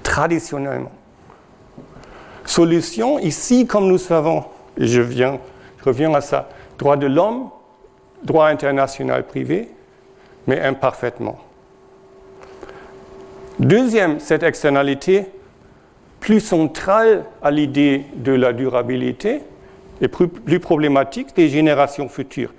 [0.02, 0.92] Traditionnellement.
[2.44, 4.44] Solution, ici, comme nous savons,
[4.76, 5.38] je, viens,
[5.84, 7.50] reviens à ça, droit de l'homme,
[8.22, 9.68] droit international privé,
[10.46, 11.38] mais imparfaitement.
[13.58, 15.26] Deuxième, cette externalité,
[16.18, 19.40] plus centrale à l'idée de la durabilité
[20.00, 22.52] et plus, problématique des générations futures.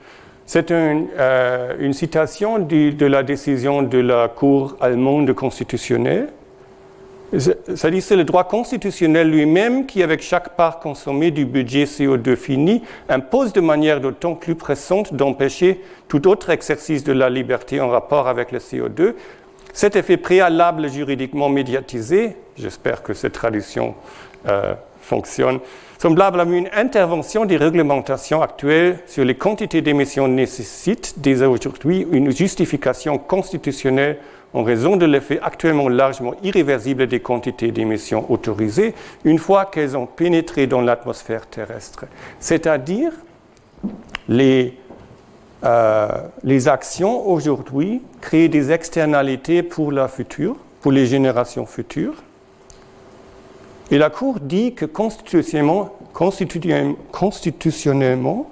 [0.45, 6.30] C'est euh, une citation de, la décision de la Cour allemande constitutionnelle.
[7.38, 12.36] Ça dit c'est le droit constitutionnel lui-même qui, avec chaque part consommée du budget CO2
[12.36, 17.89] fini, impose de manière d'autant plus pressante d'empêcher tout autre exercice de la liberté en
[17.89, 19.13] rapport avec le CO2
[19.74, 23.96] cet effet préalable juridiquement médiatisé, j'espère que cette traduction
[24.48, 25.60] euh, fonctionne,
[25.98, 32.32] semblable à une intervention des réglementations actuelles sur les quantités d'émissions nécessite dès aujourd'hui une
[32.32, 34.17] justification constitutionnelle
[34.54, 40.06] en raison de l'effet actuellement largement irréversible des quantités d'émissions autorisées une fois qu'elles ont
[40.06, 42.06] pénétré dans l'atmosphère terrestre.
[42.40, 43.14] C'est-à-dire
[44.28, 44.78] les
[45.64, 46.08] euh,
[46.44, 52.16] les actions aujourd'hui créent des externalités pour la future, pour les générations futures.
[53.92, 58.50] Et la Cour dit que constitutionnellement, constitutionnellement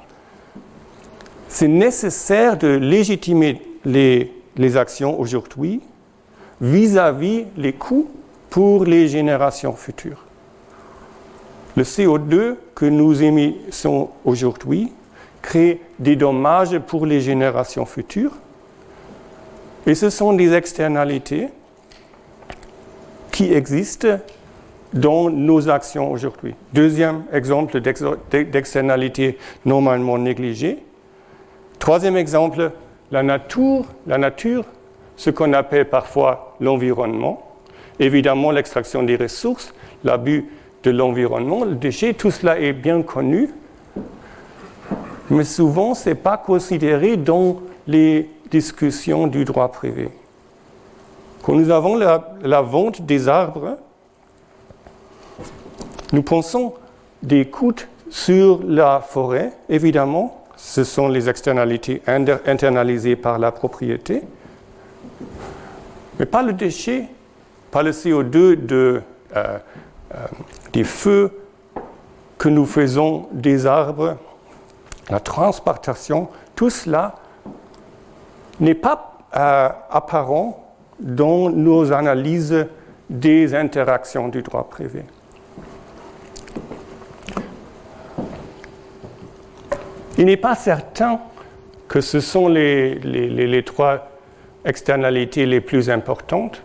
[1.47, 5.81] c'est nécessaire de légitimer les, les actions aujourd'hui
[6.61, 8.09] vis-à-vis les coûts
[8.49, 10.25] pour les générations futures.
[11.75, 14.91] Le CO2 que nous émettons aujourd'hui
[15.41, 18.33] crée des dommages pour les générations futures.
[19.85, 21.49] Et ce sont des externalités
[23.31, 24.19] qui existent
[24.93, 26.55] dans nos actions aujourd'hui.
[26.73, 30.83] Deuxième exemple d'externalité normalement négligée.
[31.77, 32.71] Troisième exemple,
[33.11, 34.65] la nature, la nature
[35.19, 37.45] ce qu'on appelle parfois l'environnement.
[37.99, 39.73] Évidemment, l'extraction des ressources,
[40.05, 40.45] l'abus
[40.83, 43.49] de l'environnement, le déchet, tout cela est bien connu,
[45.29, 50.07] mais souvent ce n'est pas considéré dans les discussions du droit privé.
[51.43, 53.75] Quand nous avons la, la vente des arbres,
[56.13, 56.75] nous pensons
[57.21, 57.73] des coûts
[58.09, 64.21] sur la forêt, évidemment, ce sont les externalités internalisées par la propriété,
[66.17, 67.05] mais pas le déchet,
[67.71, 69.01] pas le CO2 de,
[69.35, 69.57] euh,
[70.15, 70.17] euh,
[70.73, 71.31] des feux
[72.37, 74.17] que nous faisons des arbres,
[75.09, 77.15] la transportation, tout cela
[78.59, 82.67] n'est pas euh, apparent dans nos analyses
[83.09, 85.03] des interactions du droit privé.
[90.17, 91.21] Il n'est pas certain
[91.87, 94.08] que ce sont les, les, trois
[94.65, 96.61] externalités les plus importantes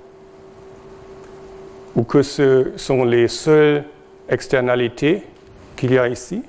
[1.97, 3.85] ou que ce sont les seules
[4.29, 5.23] externalités
[5.77, 6.43] qu'il y a ici.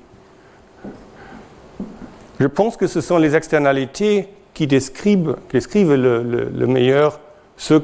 [2.40, 7.20] Je pense que ce sont les externalités qui décrivent, décrivent le, le, meilleur
[7.56, 7.74] ce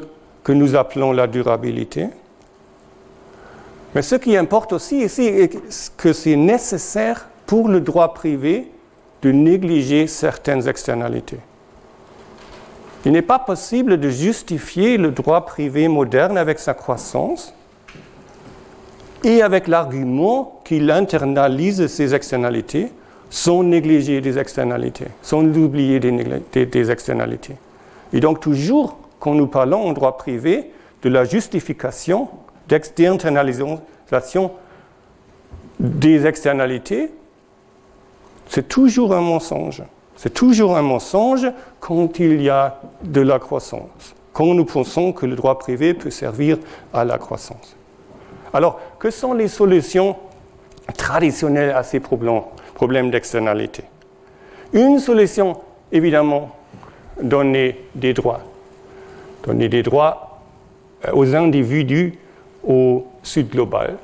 [0.42, 2.08] que nous appelons la durabilité.
[3.94, 8.68] Mais ce qui importe aussi ici est que c'est nécessaire pour le droit privé
[9.22, 11.38] de négliger certaines externalités.
[13.04, 17.54] Il n'est pas possible de justifier le droit privé moderne avec sa croissance
[19.24, 22.92] et avec l'argument qu'il internalise ces externalités
[23.32, 27.56] sans négliger des externalités, sans oublier des, des, externalités.
[28.12, 30.70] Et donc toujours, quand nous parlons en droit privé
[31.02, 32.28] de la justification
[32.68, 33.80] d'internalisation
[35.80, 37.10] des externalités,
[38.48, 39.82] c'est toujours un mensonge.
[40.22, 45.26] C'est toujours un mensonge quand il y a de la croissance, quand nous pensons que
[45.26, 46.58] le droit privé peut servir
[46.94, 47.74] à la croissance.
[48.54, 50.14] Alors, que sont les solutions
[50.96, 53.82] traditionnelles à ces problèmes, d'externalité?
[54.72, 55.56] Une solution,
[55.90, 56.54] évidemment,
[57.20, 58.42] donner des droits.
[59.44, 60.38] Donner des droits
[61.04, 62.16] euh, aux individus
[62.62, 63.96] au sud global.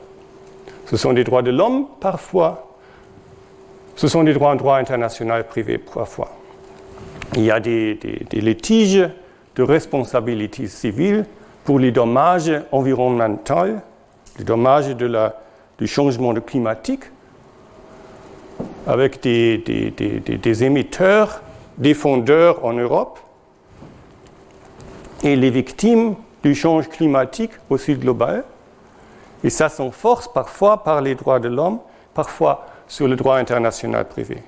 [0.87, 2.67] Ce sont des droits de l'homme parfois,
[3.99, 6.31] ce sont des droits en droit international privé parfois.
[7.35, 7.99] Il y a des,
[8.33, 9.09] litiges
[9.57, 11.27] de responsabilité civile
[11.65, 13.81] pour les dommages environnementaux,
[14.39, 15.41] les dommages de la,
[15.79, 17.03] du changement climatique,
[18.87, 21.43] avec des, des, émetteurs,
[21.77, 23.19] des fondeurs en Europe,
[25.25, 28.45] et les victimes du changement climatique au sud global.
[29.43, 31.81] Et ça s'enforce parfois par les droits de l'homme,
[32.15, 34.38] parfois sur le droit international privé.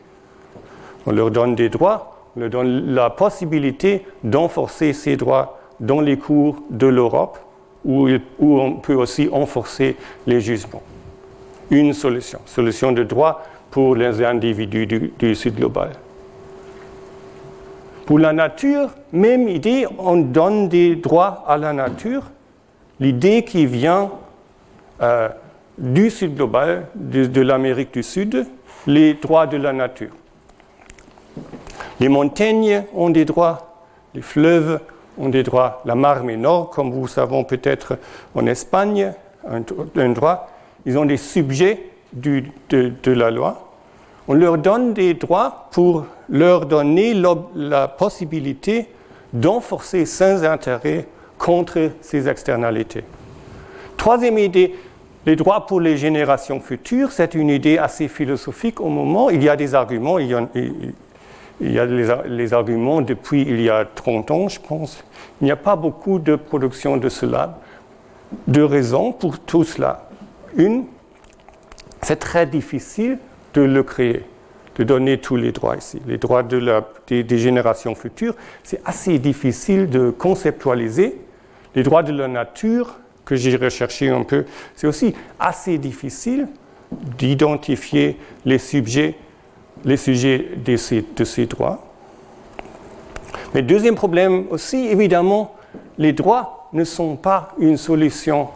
[1.07, 6.17] On leur donne des droits, on leur donne la possibilité d'enforcer ces droits dans les
[6.19, 7.39] cours de l'Europe,
[7.85, 8.09] où,
[8.41, 10.83] on peut aussi enforcer les jugements.
[11.71, 15.93] Une solution, solution de droit pour les individus du, Sud global.
[18.05, 22.25] Pour la nature, même idée, on donne des droits à la nature.
[22.99, 24.11] L'idée qui vient
[25.01, 25.29] euh,
[25.81, 28.47] du Sud global, de, l'Amérique du Sud,
[28.87, 30.11] les droits de la nature.
[31.99, 33.77] Les montagnes ont des droits,
[34.15, 34.81] les fleuves
[35.19, 37.99] ont des droits, la mer Nord, comme vous savez peut-être
[38.35, 39.13] en Espagne,
[39.49, 39.63] un,
[39.97, 40.51] un, droit,
[40.85, 43.71] ils ont des sujets de, de, la loi.
[44.29, 47.15] On leur donne des droits pour leur donner
[47.55, 48.89] la possibilité
[49.33, 51.07] d'enforcer sans intérêt
[51.39, 53.05] contre ces externalités.
[53.97, 54.75] Troisième idée,
[55.27, 59.29] les droits pour les générations futures, c'est une idée assez philosophique au moment.
[59.29, 64.31] Il y a des arguments, il y a, les, arguments depuis il y a 30
[64.31, 65.05] ans, je pense.
[65.41, 67.59] Il n'y a pas beaucoup de production de cela.
[68.47, 70.09] Deux raisons pour tout cela.
[70.57, 70.85] Une,
[72.01, 73.19] c'est très difficile
[73.53, 74.25] de le créer,
[74.77, 76.01] de donner tous les droits ici.
[76.07, 81.21] Les droits des générations futures, c'est assez difficile de conceptualiser.
[81.75, 82.97] Les droits de la nature,
[83.31, 86.49] que j'ai recherché un peu, c'est aussi assez difficile
[87.17, 89.15] d'identifier les sujets,
[89.85, 91.87] les sujets de ces, droits.
[93.55, 95.55] Mais deuxième problème aussi, évidemment,
[95.97, 98.49] les droits ne sont pas une solution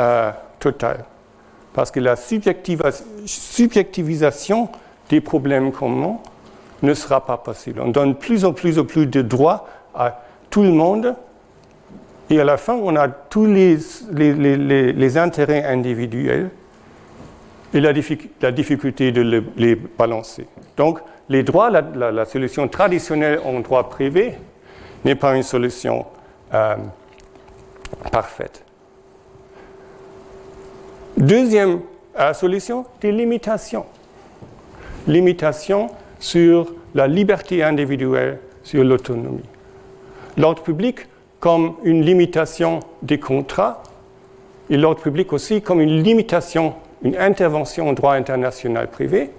[0.00, 1.04] euh, totale.
[1.72, 4.70] Parce que la subjectivisation
[5.08, 6.18] des problèmes communs
[6.82, 7.80] ne sera pas possible.
[7.80, 11.14] On donne plus en plus en plus de droits à tout le monde
[12.30, 16.50] et à la fin, on a tous les, intérêts individuels
[17.74, 17.92] et la,
[18.52, 20.46] difficulté de les balancer.
[20.76, 24.34] Donc, les droits, la, solution traditionnelle en droit privé
[25.04, 26.06] n'est pas une solution
[26.54, 26.76] euh,
[28.12, 28.64] parfaite.
[31.16, 31.80] Deuxième
[32.18, 33.86] euh, solution, des limitations.
[35.08, 35.88] Limitations
[36.20, 39.44] sur la liberté individuelle, sur l'autonomie.
[40.36, 41.06] L'ordre public
[41.40, 43.82] comme une limitation des contrats
[44.68, 49.30] et l'ordre public aussi comme une limitation, une intervention au droit international privé,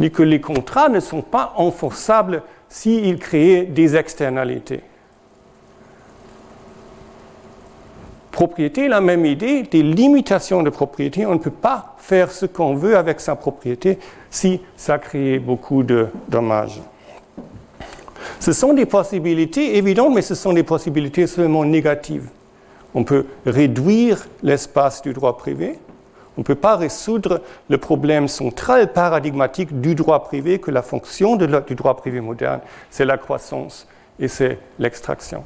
[0.00, 4.80] dit que les contrats ne sont pas enforçables s'ils créent des externalités.
[8.30, 11.26] Propriété, la même idée, des limitations de propriété.
[11.26, 13.98] On ne peut pas faire ce qu'on veut avec sa propriété
[14.30, 16.80] si ça crée beaucoup de dommages.
[18.40, 22.28] Ce sont des possibilités évidentes, mais ce sont des possibilités seulement négatives.
[22.94, 25.78] On peut réduire l'espace du droit privé.
[26.36, 31.36] On ne peut pas résoudre le problème central paradigmatique du droit privé que la fonction
[31.36, 32.60] du droit privé moderne,
[32.90, 33.88] c'est la croissance
[34.20, 35.42] et c'est l'extraction.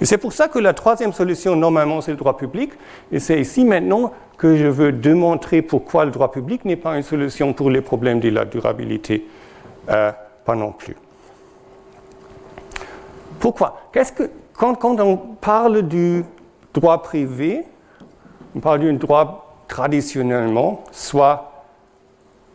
[0.00, 2.72] Et c'est pour ça que la troisième solution, normalement, c'est le droit public.
[3.12, 7.02] Et c'est ici maintenant que je veux démontrer pourquoi le droit public n'est pas une
[7.02, 9.26] solution pour les problèmes de la durabilité,
[9.90, 10.10] euh,
[10.44, 10.96] pas non plus.
[13.40, 13.80] Pourquoi?
[13.90, 16.24] Qu'est-ce que, quand, on parle du
[16.74, 17.64] droit privé,
[18.54, 21.64] on parle d'un droit traditionnellement soit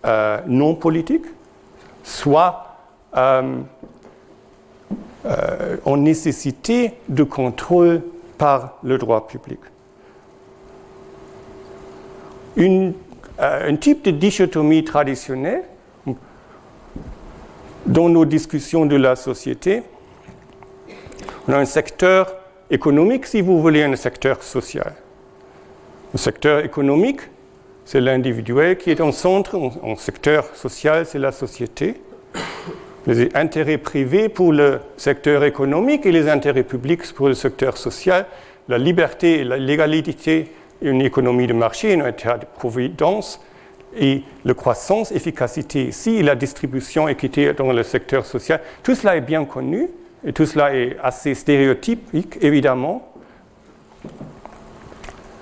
[0.05, 1.25] euh, non politique,
[2.03, 2.77] soit
[3.17, 3.57] euh,
[5.25, 8.03] euh, en nécessité de contrôle
[8.37, 9.59] par le droit public.
[12.57, 15.63] un type de dichotomie traditionnelle
[17.85, 19.83] dans nos discussions de la société,
[21.47, 22.35] on a un secteur
[22.69, 24.93] économique, si vous voulez, un secteur social.
[26.13, 27.21] Le secteur économique,
[27.85, 29.55] c'est l'individuel qui est en centre.
[29.55, 32.01] En secteur social, c'est la société.
[33.05, 38.25] Les intérêts privés pour le secteur économique et les intérêts publics pour le secteur social.
[38.67, 40.51] La liberté et la légalité,
[40.81, 43.39] une économie de marché, un état de providence
[43.95, 48.59] et la croissance, efficacité ici, la distribution, équité dans le secteur social.
[48.81, 49.89] Tout cela est bien connu.
[50.25, 53.11] Et tout cela est assez stéréotypique, évidemment.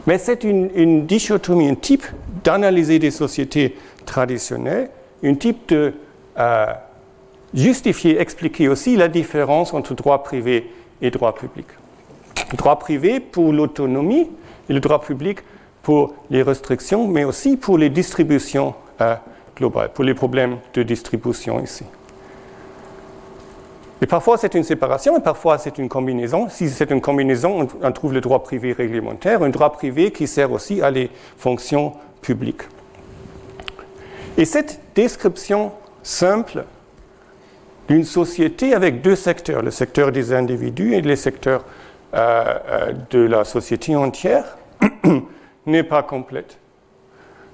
[0.05, 2.03] Mais c'est une, dichotomie, un type
[2.43, 4.89] d'analyser des sociétés traditionnelles,
[5.23, 5.93] un type de
[6.37, 6.65] euh,
[7.53, 10.69] justifier, expliquer aussi la différence entre droit privé
[11.01, 11.67] et droit public.
[12.51, 14.29] Le droit privé pour l'autonomie
[14.69, 15.39] et le droit public
[15.81, 19.15] pour les restrictions, mais aussi pour les distributions euh,
[19.55, 21.85] globales, pour les problèmes de distribution ici.
[24.01, 26.49] Et parfois c'est une séparation et parfois c'est une combinaison.
[26.49, 30.51] Si c'est une combinaison, on, trouve le droit privé réglementaire, un droit privé qui sert
[30.51, 32.63] aussi à les fonctions publiques.
[34.37, 35.71] Et cette description
[36.01, 36.65] simple
[37.87, 41.65] d'une société avec deux secteurs, le secteur des individus et le secteur
[42.13, 44.57] euh, euh, de la société entière,
[45.65, 46.57] n'est pas complète.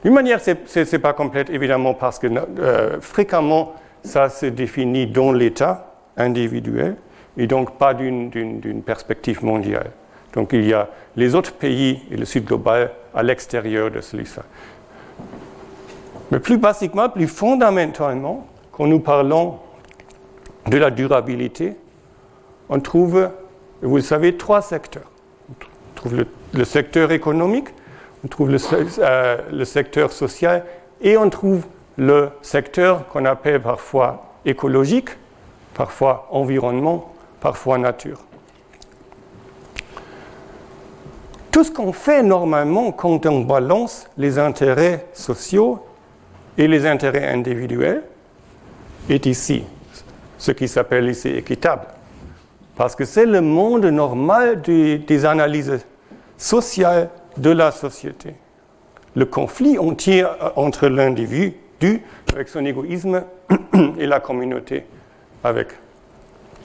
[0.04, 3.74] D'une manière, ce n'est pas complète évidemment parce que euh, fréquemment
[4.04, 5.89] ça se définit dans l'État
[6.20, 6.96] individuelle
[7.38, 9.92] et donc pas d'une perspective mondiale.
[10.34, 14.40] Donc il y a les autres pays et le Sud global à l'extérieur de celui-ci.
[16.32, 19.58] Mais plus basiquement, plus fondamentalement, quand nous parlons
[20.68, 21.76] de la durabilité,
[22.70, 23.30] on trouve,
[23.82, 25.10] vous le savez, trois secteurs.
[25.50, 27.70] On trouve le, secteur économique,
[28.24, 28.56] on trouve
[29.00, 30.64] euh, le, secteur social
[31.02, 31.66] et on trouve
[31.98, 35.10] le secteur qu'on appelle parfois écologique,
[35.80, 38.20] parfois environnement, parfois nature.
[41.52, 45.80] Tout ce qu'on fait normalement quand on balance les intérêts sociaux
[46.58, 48.04] et les intérêts individuels
[49.10, 49.64] est ici,
[50.38, 51.88] ce qui s'appelle ici équitable.
[52.76, 55.80] Parce que c'est le monde normal des, analyses
[56.38, 58.36] sociales de la société.
[59.16, 60.26] Le conflit entier
[60.58, 62.04] entre l'individu
[62.34, 63.24] avec son égoïsme
[63.98, 64.84] et la communauté
[65.44, 65.70] avec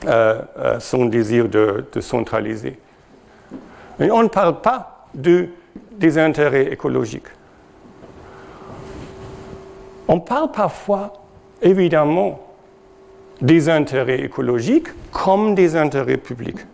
[0.06, 2.78] euh, euh, son désir de, centraliser.
[4.00, 5.48] Et on ne parle pas de,
[5.92, 7.28] des intérêts écologiques.
[10.08, 11.12] On parle parfois,
[11.62, 12.40] évidemment,
[13.40, 16.66] des intérêts écologiques comme des intérêts publics.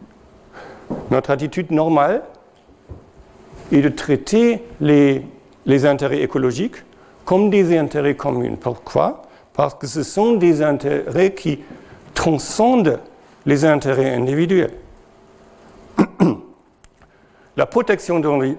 [1.11, 2.23] Notre attitude normale
[3.71, 5.23] est de traiter les
[5.85, 6.77] intérêts écologiques
[7.25, 8.57] comme des intérêts communs.
[8.61, 9.23] Pourquoi?
[9.53, 11.61] Parce que ce sont des intérêts qui
[12.21, 13.01] transcendent
[13.47, 14.75] les intérêts individuels.
[17.57, 18.57] la protection de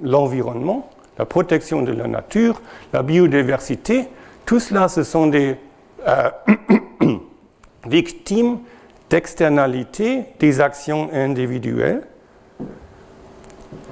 [0.00, 2.62] l'environnement, la protection de la nature,
[2.94, 4.08] la biodiversité,
[4.46, 5.56] tout cela, ce sont des
[6.08, 6.30] euh,
[7.86, 8.60] victimes
[9.10, 12.06] d'externalités des actions individuelles.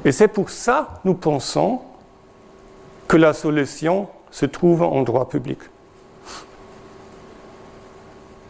[0.07, 1.83] Et c'est pour ça, nous pensons,
[3.07, 5.59] que la solution se trouve en droit public.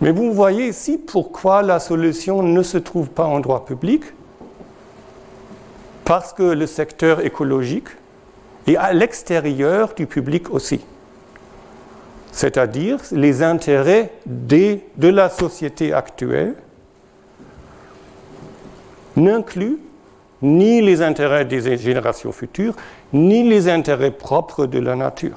[0.00, 4.02] Mais vous voyez ici pourquoi la solution ne se trouve pas en droit public.
[6.04, 7.88] Parce que le secteur écologique
[8.66, 10.80] est à l'extérieur du public aussi.
[12.32, 16.54] C'est-à-dire les intérêts de la société actuelle
[19.16, 19.78] n'incluent
[20.42, 22.74] ni les intérêts des générations futures,
[23.12, 25.36] ni les intérêts propres de la nature.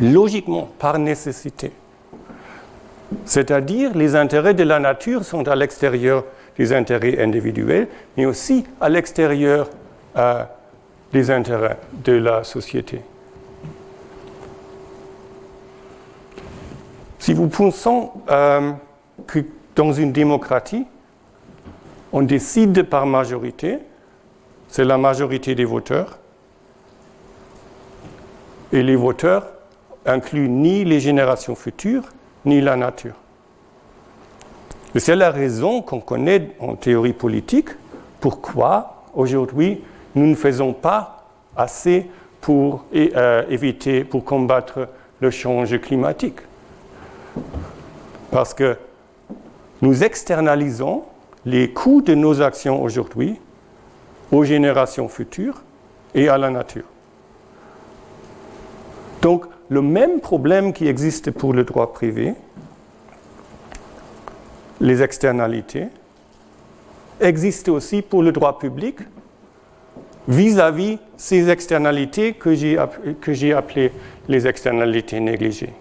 [0.00, 1.72] Logiquement, par nécessité.
[3.24, 6.24] C'est-à-dire, les intérêts de la nature sont à l'extérieur
[6.56, 9.68] des intérêts individuels, mais aussi à l'extérieur
[10.16, 10.42] euh,
[11.12, 13.00] des intérêts de la société.
[17.18, 17.90] Si vous pensez
[18.30, 18.72] euh,
[19.26, 19.40] que
[19.76, 20.86] dans une démocratie,
[22.12, 23.78] on décide par majorité,
[24.68, 26.18] c'est la majorité des voteurs,
[28.72, 29.46] et les voteurs
[30.04, 32.04] incluent ni les générations futures,
[32.48, 33.14] ni la nature.
[34.96, 37.68] C'est la raison qu'on connaît en théorie politique
[38.20, 39.82] pourquoi aujourd'hui
[40.14, 42.06] nous ne faisons pas assez
[42.40, 44.88] pour euh, éviter, pour combattre
[45.20, 46.40] le changement climatique.
[48.30, 48.76] Parce que
[49.82, 51.04] nous externalisons
[51.44, 53.38] les coûts de nos actions aujourd'hui
[54.32, 55.62] aux générations futures
[56.14, 56.84] et à la nature.
[59.22, 62.34] Donc, le même problème qui existe pour le droit privé,
[64.80, 65.88] les externalités,
[67.20, 68.98] existe aussi pour le droit public
[70.28, 73.92] vis-à-vis ces externalités que j'ai appelées
[74.28, 75.72] les externalités négligées.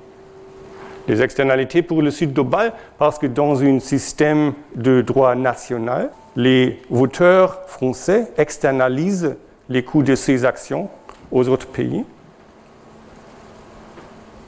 [1.08, 6.82] Les externalités pour le Sud global, parce que dans un système de droit national, les
[6.90, 9.36] voteurs français externalisent
[9.70, 10.90] les coûts de ces actions
[11.32, 12.04] aux autres pays.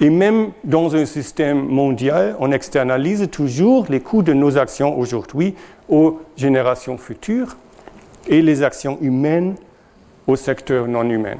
[0.01, 5.55] Et même dans un système mondial, on externalise toujours les coûts de nos actions aujourd'hui
[5.89, 7.57] aux générations futures
[8.27, 9.55] et les actions humaines
[10.27, 11.37] au secteur non humain.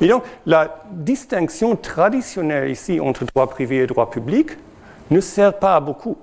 [0.00, 4.50] Et donc, la distinction traditionnelle ici entre droit privé et droit public
[5.10, 6.16] ne sert pas à beaucoup.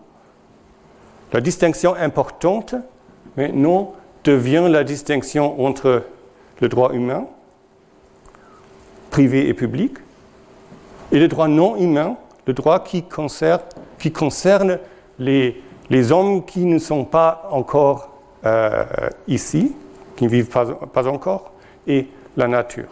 [1.34, 2.76] La distinction importante
[3.36, 3.94] maintenant
[4.24, 6.04] devient la distinction entre
[6.62, 7.28] le droit humain,
[9.18, 9.94] privé et public,
[11.12, 13.62] et le droit non humain, le droit qui concerne,
[13.98, 14.78] qui concerne
[15.18, 15.60] les,
[15.90, 18.12] les, hommes qui ne sont pas encore
[18.46, 18.86] euh,
[19.28, 19.74] ici,
[20.16, 21.52] qui ne vivent pas, pas, encore,
[21.88, 22.06] et
[22.36, 22.90] la nature.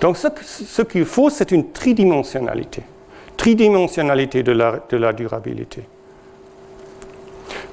[0.00, 2.82] Donc ce, ce qu'il faut, c'est une tridimensionnalité,
[3.36, 5.82] tridimensionnalité de la, de la durabilité.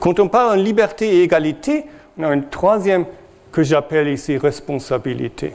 [0.02, 1.86] Quand on parle de liberté et égalité,
[2.18, 3.06] on a une troisième
[3.54, 5.54] que j'appelle ici responsabilité.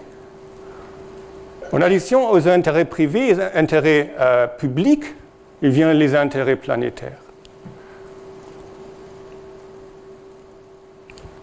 [1.71, 5.05] En addition aux intérêts privés et intérêts euh, publics,
[5.61, 7.19] il vient les intérêts planétaires.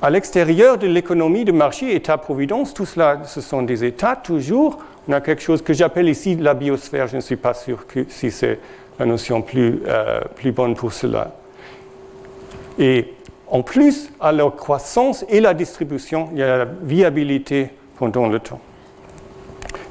[0.01, 4.79] À l'extérieur de l'économie de marché, État-providence, tout cela, ce sont des États toujours.
[5.07, 7.07] On a quelque chose que j'appelle ici la biosphère.
[7.07, 8.59] Je ne suis pas sûr que si c'est
[8.99, 11.35] la notion plus, euh, plus bonne pour cela.
[12.79, 13.13] Et
[13.47, 18.39] en plus, à la croissance et la distribution, il y a la viabilité pendant le
[18.39, 18.61] temps.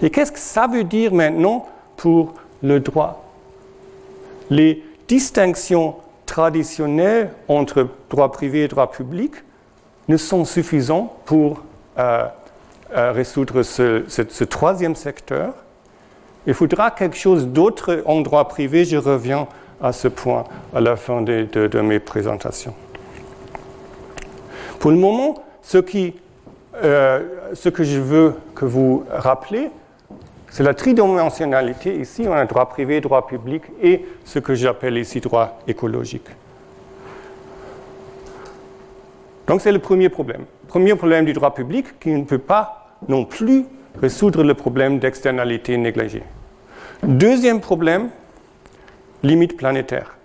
[0.03, 1.67] Et qu'est-ce que ça veut dire maintenant
[1.97, 3.25] pour le droit?
[4.51, 9.33] Les distinctions traditionnelles entre droit privé et droit public
[10.09, 11.63] ne sont suffisantes pour
[11.99, 12.27] euh,
[12.95, 15.55] euh, résoudre ce, troisième secteur.
[16.47, 18.85] Il faudra quelque chose d'autre en droit privé.
[18.85, 19.47] Je reviens
[19.81, 22.75] à ce point à la fin de, mes présentations.
[24.79, 25.79] Pour le moment, ce,
[26.83, 27.21] euh,
[27.55, 29.71] ce que je veux que vous rappelez,
[30.55, 31.97] c'est la tridimensionnalité.
[31.97, 36.29] Ici, on a droit privé, droit public et ce que j'appelle ici droit écologique.
[39.49, 40.45] Donc c'est le premier problème.
[40.69, 43.65] Premier problème du droit public qui ne peut pas non plus
[44.01, 46.23] résoudre le problème d'externalité négligée.
[47.03, 48.11] Deuxième problème,
[49.25, 50.17] limite planétaire.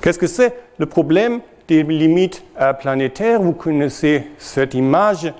[0.00, 3.42] Qu'est-ce que c'est le problème des limites euh, planétaires.
[3.42, 5.30] Vous connaissez cette image.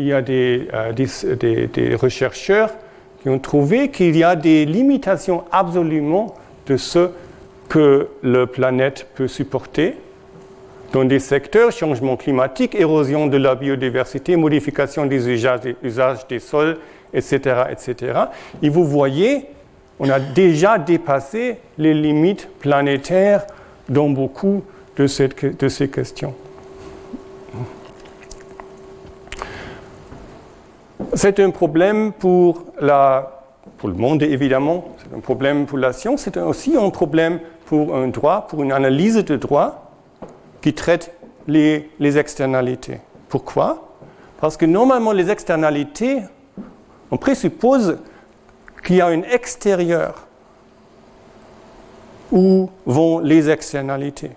[0.00, 2.70] Il y a des, des, chercheurs
[3.20, 6.34] qui ont trouvé qu'il y a des limitations absolument
[6.66, 7.10] de ce
[7.68, 9.96] que la planète peut supporter
[10.94, 15.76] dans des secteurs, changement climatique, érosion de la biodiversité, modification des usages, des,
[16.30, 16.78] des sols,
[17.12, 18.20] etc., etc.
[18.62, 19.48] Et vous voyez,
[19.98, 23.46] on a déjà dépassé les limites planétaires
[23.90, 24.64] dans beaucoup
[24.96, 26.34] de ces questions.
[31.14, 36.76] C'est un problème pour, le monde, évidemment, c'est un problème pour la science, c'est aussi
[36.76, 39.90] un problème pour un droit, pour une analyse de droit
[40.60, 41.12] qui traite
[41.48, 42.98] les, externalités.
[43.28, 43.88] Pourquoi?
[44.40, 46.22] Parce que normalement, les externalités,
[47.10, 47.98] on présuppose
[48.84, 50.26] qu'il y a un extérieur
[52.30, 54.30] où vont les externalités.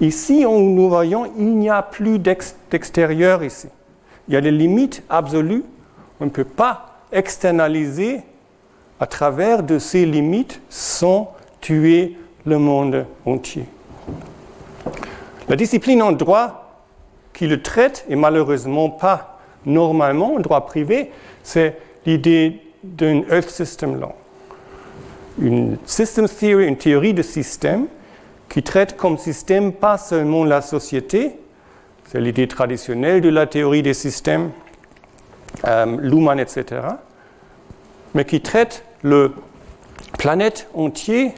[0.00, 3.68] Ici, nous voyons, il n'y a plus d'extérieur ici.
[4.28, 5.64] Il y a des limites absolues.
[6.20, 8.20] On ne peut pas externaliser
[9.00, 12.16] à travers de ces limites sans tuer
[12.46, 13.64] le monde entier.
[15.48, 16.82] La discipline en droit
[17.32, 21.10] qui le traite, et malheureusement pas normalement en droit privé,
[21.42, 24.12] c'est l'idée d'un Earth System Law.
[25.40, 27.86] Une system theory, une théorie de système
[28.48, 31.36] qui traite comme système pas seulement la société,
[32.14, 34.52] c'est l'idée traditionnelle de la théorie des systèmes,
[35.66, 36.64] euh, etc.,
[38.14, 39.32] mais qui traite le
[40.16, 41.32] planète entier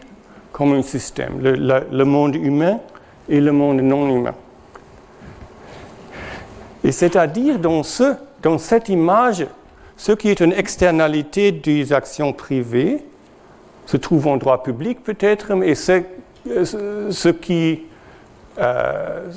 [0.53, 2.79] comme un système, le monde humain
[3.27, 4.35] et le monde non humain.
[6.85, 9.47] Et c'est-à-dire dans, ce, dans cette image,
[9.97, 13.03] ce qui est une externalité des actions privées
[13.87, 16.03] se trouve en droit public peut-être, mais ce,
[16.45, 17.81] ce qui
[18.59, 19.31] euh,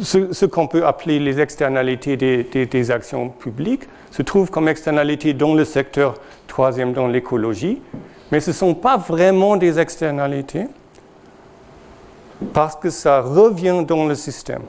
[0.00, 5.64] ce, qu'on peut appeler les externalités des, actions publiques se trouve comme externalités dans le
[5.64, 6.14] secteur
[6.46, 7.80] troisième, dans l'écologie,
[8.30, 10.66] mais ce ne sont pas vraiment des externalités
[12.52, 14.62] parce que ça revient dans le système.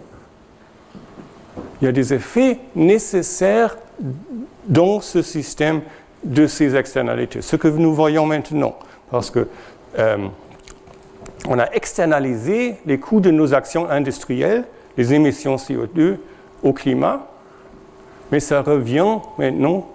[1.82, 3.78] Il y a des effets nécessaires
[4.68, 5.82] dans ce système
[6.24, 8.78] de ces externalités, ce que nous voyons maintenant,
[9.12, 9.48] parce que
[10.00, 10.18] euh,
[11.48, 14.66] on a externalisé les coûts de nos actions industrielles,
[14.98, 16.18] les émissions CO2
[16.62, 17.26] au climat,
[18.32, 19.88] mais ça revient maintenant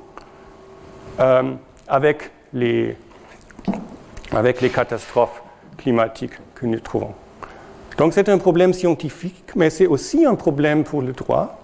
[1.21, 1.53] euh,
[1.87, 2.97] avec, les,
[4.33, 5.43] avec les catastrophes
[5.77, 7.13] climatiques que nous trouvons.
[7.99, 11.59] Donc c'est un problème scientifique, mais c'est aussi un problème pour le droit,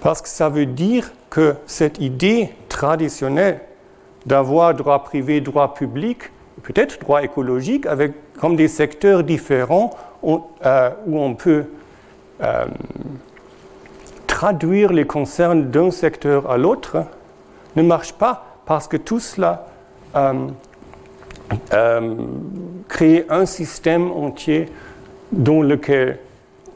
[0.00, 3.60] parce que ça veut dire que cette idée traditionnelle
[4.24, 6.30] d'avoir droit privé, droit public,
[6.62, 9.90] peut-être droit écologique, avec comme des secteurs différents
[10.22, 11.64] où, euh, on peut
[12.42, 12.66] euh,
[14.26, 17.04] traduire les concerns d'un secteur à l'autre,
[17.76, 19.66] ne marche pas parce que tout cela
[20.16, 20.48] euh,
[22.88, 24.68] crée un système entier
[25.32, 26.18] dans lequel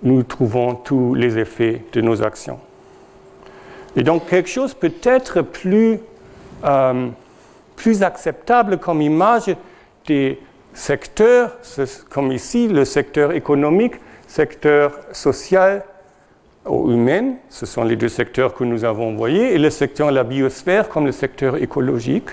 [0.02, 2.58] nous trouvons tous les effets de nos actions.
[3.96, 5.98] Et donc quelque chose peut-être plus,
[7.76, 9.54] plus acceptable comme image
[10.06, 10.38] des
[10.72, 11.56] secteurs,
[12.08, 13.94] comme ici le secteur économique,
[14.26, 15.84] secteur social
[16.66, 20.14] ou humain, ce sont les deux secteurs que nous avons envoyés, et le secteur de
[20.14, 22.30] la biosphère comme le secteur écologique,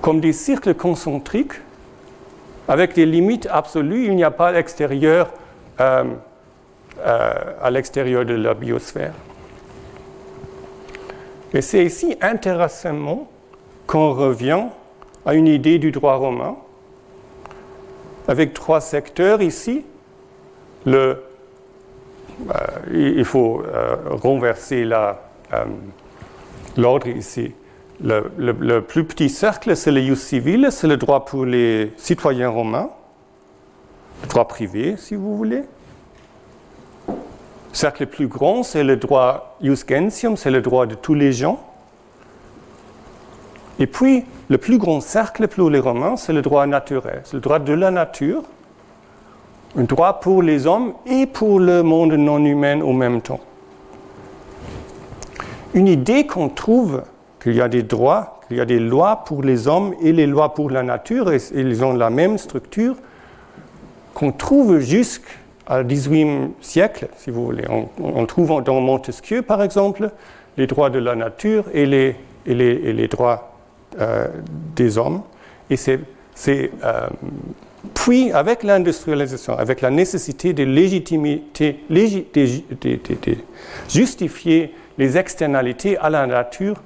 [0.00, 1.54] comme des cercles concentriques
[2.68, 5.32] avec des limites absolues, il n'y a pas l'extérieur
[5.80, 6.04] euh,
[7.00, 7.32] euh,
[7.62, 9.14] à l'extérieur de la biosphère.
[11.54, 13.26] Et c'est ici intéressamment
[13.86, 14.64] qu'on revient
[15.26, 16.56] à une idée du droit romain,
[18.26, 19.84] avec trois secteurs ici.
[20.86, 21.22] Le,
[22.50, 23.62] euh, il faut
[24.10, 24.84] renverser
[26.76, 27.52] l'ordre ici.
[28.00, 32.90] Le, plus petit cercle, c'est le jus civil, c'est le droit pour les citoyens romains,
[34.22, 35.64] le droit privé, si vous voulez.
[37.08, 37.14] Le
[37.72, 41.67] cercle plus grand, c'est le droit jus gentium, c'est le droit de tous les gens.
[43.78, 47.40] Et puis, le plus grand cercle pour les Romains, c'est le droit naturel, c'est le
[47.40, 48.42] droit de la nature,
[49.76, 53.40] un droit pour les hommes et pour le monde non humain au même temps.
[55.74, 57.02] Une idée qu'on trouve
[57.42, 60.26] qu'il y a des droits, qu'il y a des lois pour les hommes et les
[60.26, 62.96] lois pour la nature, et ils ont la même structure
[64.14, 65.28] qu'on trouve jusqu'au
[65.70, 67.64] XVIIIe siècle, si vous voulez.
[68.02, 70.10] On, trouve dans Montesquieu, par exemple,
[70.56, 72.16] les droits de la nature et les,
[72.46, 73.47] et les, droits euh,
[74.74, 75.22] des hommes.
[75.70, 76.00] Et c'est,
[76.48, 77.08] euh,
[77.94, 83.36] Puis, avec l'industrialisation, avec la nécessité de légitimité, de
[83.88, 86.82] justifier les externalités à la nature,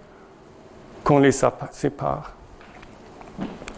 [1.04, 2.34] qu'on les sépare.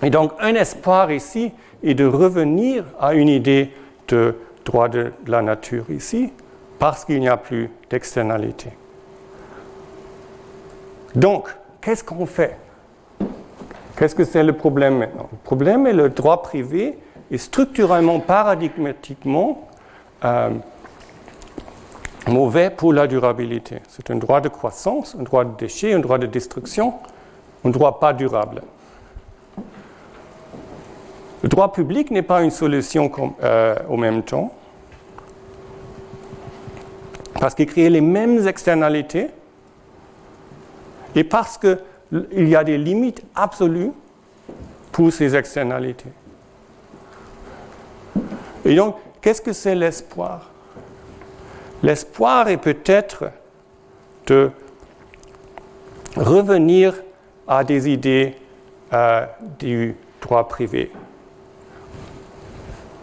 [0.03, 3.71] Et donc, un espoir ici est de revenir à une idée
[4.09, 6.33] de droit de la nature ici,
[6.79, 8.71] parce qu'il n'y a plus d'externalité.
[11.15, 11.49] Donc,
[11.81, 12.57] qu'est-ce qu'on fait?
[13.97, 15.29] Qu'est-ce que c'est le problème maintenant?
[15.31, 16.99] Le problème est le droit privé
[17.31, 19.69] est structurellement, paradigmatiquement
[20.25, 20.51] euh,
[22.27, 23.79] mauvais pour la durabilité.
[23.89, 26.95] C'est un droit de croissance, un droit de déchet, un droit de destruction,
[27.65, 28.63] un droit pas durable.
[31.43, 33.11] Le droit public n'est pas une solution
[33.43, 34.53] euh, au même temps,
[37.39, 39.29] parce qu'il crée les mêmes externalités
[41.15, 41.61] et parce
[42.11, 43.93] qu'il y a des limites absolues
[44.93, 46.11] pour ces externalités.
[48.65, 50.51] Et donc, qu'est-ce que c'est l'espoir?
[51.83, 53.25] L'espoir est peut-être
[54.27, 54.51] de
[56.17, 56.95] revenir
[57.47, 58.37] à des idées
[58.93, 59.27] euh,
[59.59, 60.91] du droit privé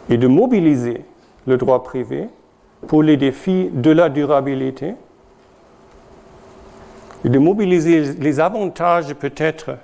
[0.10, 1.06] et de mobiliser
[1.46, 2.28] le droit privé
[2.88, 4.96] pour les défis de la durabilité
[7.30, 9.78] de mobiliser les avantages peut-être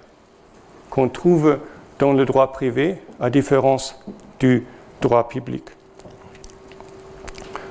[0.89, 1.59] qu'on trouve
[1.99, 3.99] dans le droit privé à différence
[4.39, 4.65] du
[5.01, 5.63] droit public.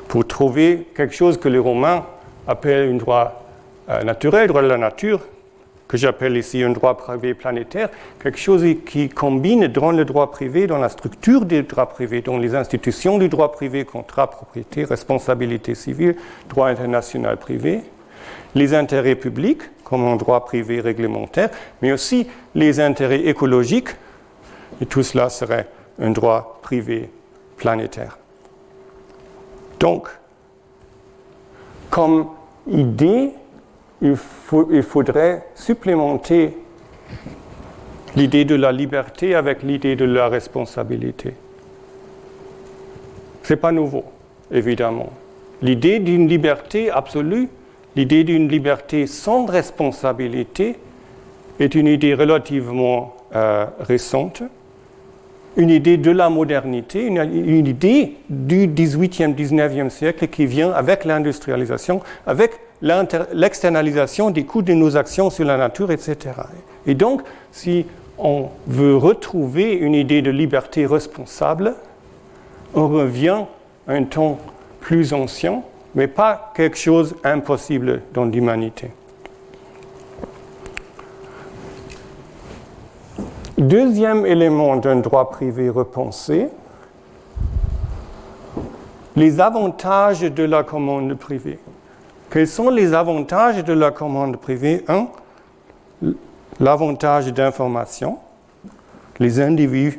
[0.08, 2.04] Pour trouver quelque chose que les Romains
[2.46, 3.44] appellent un droit
[3.88, 5.20] euh, naturel, droit de la nature,
[5.88, 7.88] que j'appelle ici un droit privé planétaire,
[8.20, 12.38] quelque chose qui combine dans le droit privé, dans la structure du droit privé, dans
[12.38, 16.16] les institutions du droit privé, contrat, propriété, responsabilité civile,
[16.48, 17.82] droit international privé,
[18.56, 21.50] les intérêts publics, comme un droit privé réglementaire,
[21.82, 23.90] mais aussi les intérêts écologiques,
[24.80, 25.68] et tout cela serait
[26.00, 27.10] un droit privé
[27.58, 28.18] planétaire.
[29.78, 30.08] Donc,
[31.90, 32.28] comme
[32.66, 33.30] idée,
[34.00, 36.56] il, faudrait supplémenter
[38.16, 41.34] l'idée de la liberté avec l'idée de la responsabilité.
[43.42, 44.04] Ce n'est pas nouveau,
[44.50, 45.12] évidemment.
[45.60, 47.48] L'idée d'une liberté absolue,
[47.96, 50.76] l'idée d'une liberté sans responsabilité
[51.58, 54.42] est une idée relativement euh, récente
[55.56, 62.02] une idée de la modernité, une, idée du 18e, 19e siècle qui vient avec l'industrialisation,
[62.26, 62.52] avec
[63.32, 66.16] l'externalisation des coûts de nos actions sur la nature, etc.
[66.86, 67.22] Et donc,
[67.52, 67.86] si
[68.18, 71.74] on veut retrouver une idée de liberté responsable,
[72.74, 73.44] on revient
[73.88, 74.38] à un temps
[74.80, 75.62] plus ancien,
[75.96, 78.90] mais pas quelque chose d'impossible dans l'humanité.
[83.56, 86.48] Deuxième élément d'un droit privé repensé,
[89.16, 91.58] les avantages de la commande privée.
[92.30, 94.84] Quels sont les avantages de la commande privée?
[94.88, 95.06] Un,
[96.60, 98.18] l'avantage d'information.
[99.18, 99.98] Les individus,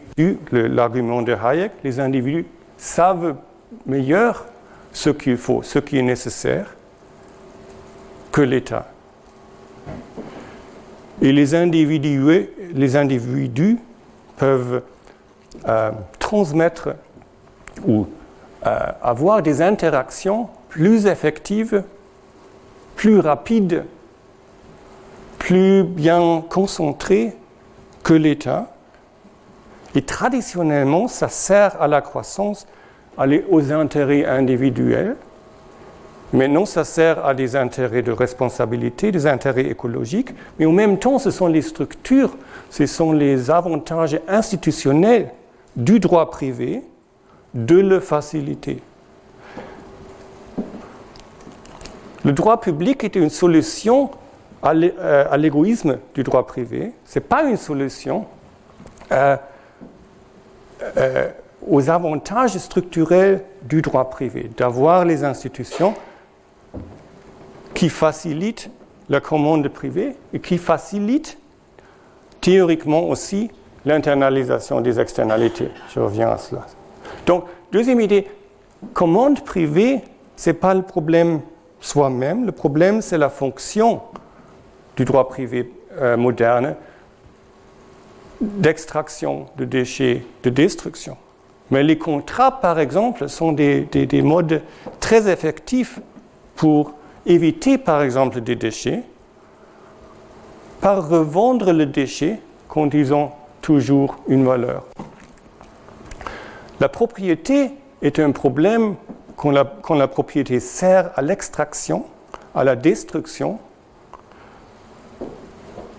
[0.52, 2.46] l'argument de Hayek, les individus
[2.78, 3.38] savent
[3.88, 4.46] meilleur
[4.98, 6.76] ce qu'il faut, ce qui est nécessaire
[8.32, 8.88] que l'État.
[11.22, 12.50] Et les individus,
[14.38, 14.82] peuvent
[15.68, 16.90] euh, transmettre
[17.86, 18.08] ou
[18.66, 21.84] euh, avoir des interactions plus effectives,
[22.96, 23.86] plus rapides,
[25.38, 27.36] plus bien concentrées
[28.04, 28.74] que l'État.
[29.94, 32.66] Et traditionnellement, ça sert à la croissance,
[33.18, 35.16] aux intérêts individuels,
[36.34, 41.20] Maintenant, ça sert à des intérêts de responsabilité, des intérêts écologiques, mais en même temps,
[41.20, 42.36] ce sont les structures,
[42.70, 45.30] ce sont les avantages institutionnels
[45.78, 46.84] du droit privé
[47.54, 48.82] de le faciliter.
[52.26, 54.12] Le droit public est une solution
[54.62, 56.92] à euh, l'égoïsme du droit privé.
[57.06, 58.26] Ce n'est pas une solution
[59.14, 59.38] euh,
[60.98, 61.30] euh,
[61.66, 65.94] aux avantages structurels du droit privé, d'avoir les institutions
[67.74, 68.70] qui facilite
[69.10, 71.38] la commande privée et qui facilite
[72.42, 73.50] théoriquement aussi
[73.86, 75.70] l'internalisation des externalités.
[75.94, 76.66] Je reviens à cela.
[77.26, 78.28] Donc, deuxième idée,
[78.94, 80.02] commande privée,
[80.36, 81.42] ce n'est pas le problème
[81.80, 84.02] soi-même, le problème c'est la fonction
[84.96, 86.76] du droit privé euh, moderne
[88.42, 91.18] d'extraction de déchets, de destruction.
[91.72, 94.62] Mais les contrats, par exemple, sont des, des modes
[95.00, 96.00] très effectifs
[96.56, 96.94] pour
[97.26, 99.04] éviter par exemple des déchets
[100.82, 103.14] par revendre le déchet quand ils
[103.62, 104.86] toujours une valeur.
[106.80, 108.96] La propriété est un problème
[109.36, 112.06] quand la, quand la propriété sert à l'extraction,
[112.56, 113.60] à la destruction.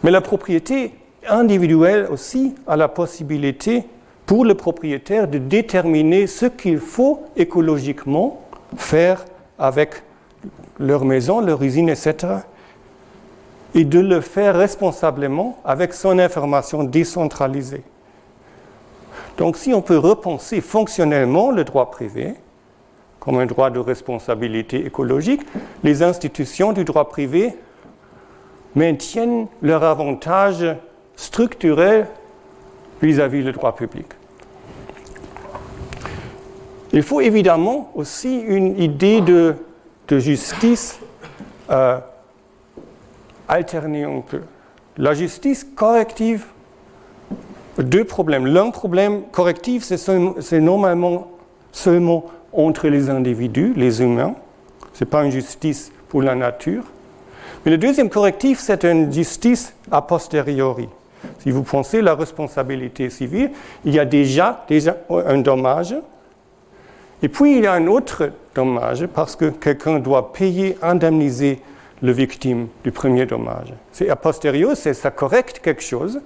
[0.02, 0.94] Mais la propriété
[1.28, 3.84] individuelle aussi a la possibilité
[4.28, 8.42] pour le propriétaire de déterminer ce qu'il faut écologiquement
[8.76, 9.24] faire
[9.58, 10.02] avec
[10.78, 12.34] leur maison, leur usine, etc.
[13.74, 17.82] Et de le faire responsablement avec son information décentralisée.
[19.38, 22.34] Donc si on peut repenser fonctionnellement le droit privé
[23.20, 25.40] comme un droit de responsabilité écologique,
[25.82, 27.56] les institutions du droit privé
[28.74, 30.66] maintiennent leur avantage
[31.16, 32.06] structurel
[33.00, 34.17] vis-à-vis du droit public.
[36.92, 39.54] Il faut évidemment aussi une idée de,
[40.10, 40.98] justice
[41.70, 41.98] euh,
[43.46, 44.40] alternée un peu.
[44.96, 46.46] La justice corrective,
[47.78, 48.46] deux problèmes.
[48.46, 51.30] L'un problème correctif, c'est normalement
[51.72, 54.34] seulement entre les individus, les humains.
[54.94, 56.84] Ce n'est pas une justice pour la nature.
[57.64, 60.88] Mais le deuxième correctif, c'est une justice a posteriori.
[61.40, 63.50] Si vous pensez la responsabilité civile,
[63.84, 65.94] il y a déjà, déjà un dommage.
[67.22, 71.60] Et puis il y a un autre dommage parce que quelqu'un doit payer, indemniser
[72.02, 73.72] le victime du premier dommage.
[73.92, 76.20] C'est a posteriori, c'est ça correcte quelque chose.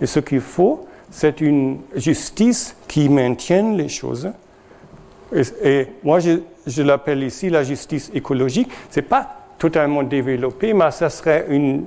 [0.00, 4.30] Et ce qu'il faut, c'est une justice qui maintienne les choses.
[5.64, 8.68] Et, moi, je, l'appelle ici la justice écologique.
[8.90, 11.84] Ce n'est pas totalement développé, mais ça serait une,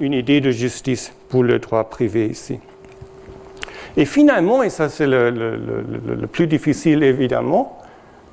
[0.00, 2.58] une, idée de justice pour le droit privé ici.
[3.96, 7.78] Et finalement, et ça c'est le, le, plus difficile évidemment,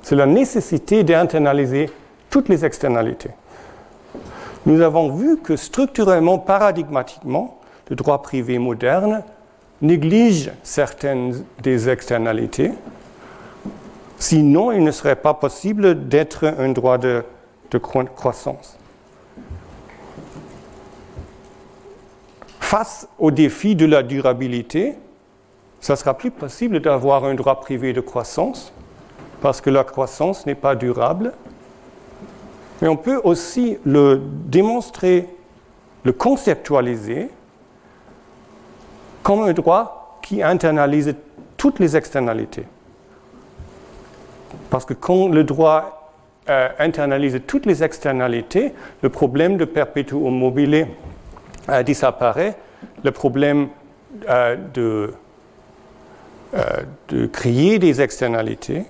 [0.02, 1.90] c'est la nécessité d'internaliser
[2.30, 3.30] toutes les externalités.
[4.66, 9.22] Nous avons vu que structurellement, paradigmatiquement, le droit privé moderne
[9.82, 12.72] néglige certaines des externalités,
[14.18, 17.24] sinon il ne serait pas possible d'être un droit de,
[18.14, 18.76] croissance.
[22.60, 24.94] Face au défi de la durabilité,
[25.80, 28.72] ça sera plus possible d'avoir un droit privé de croissance
[29.40, 31.32] parce que la croissance n'est pas durable.
[32.80, 35.28] Mais on peut aussi le démontrer,
[36.04, 37.30] le conceptualiser
[39.22, 41.14] comme un droit qui internalise
[41.56, 42.64] toutes les externalités.
[44.70, 46.12] Parce que quand le droit
[46.48, 48.72] euh, internalise toutes les externalités,
[49.02, 50.86] le problème de perpétuum mobile
[51.68, 52.56] euh, disparaît,
[53.04, 53.68] le problème
[54.28, 55.08] euh, euh,
[57.08, 58.84] de, créer des externalités,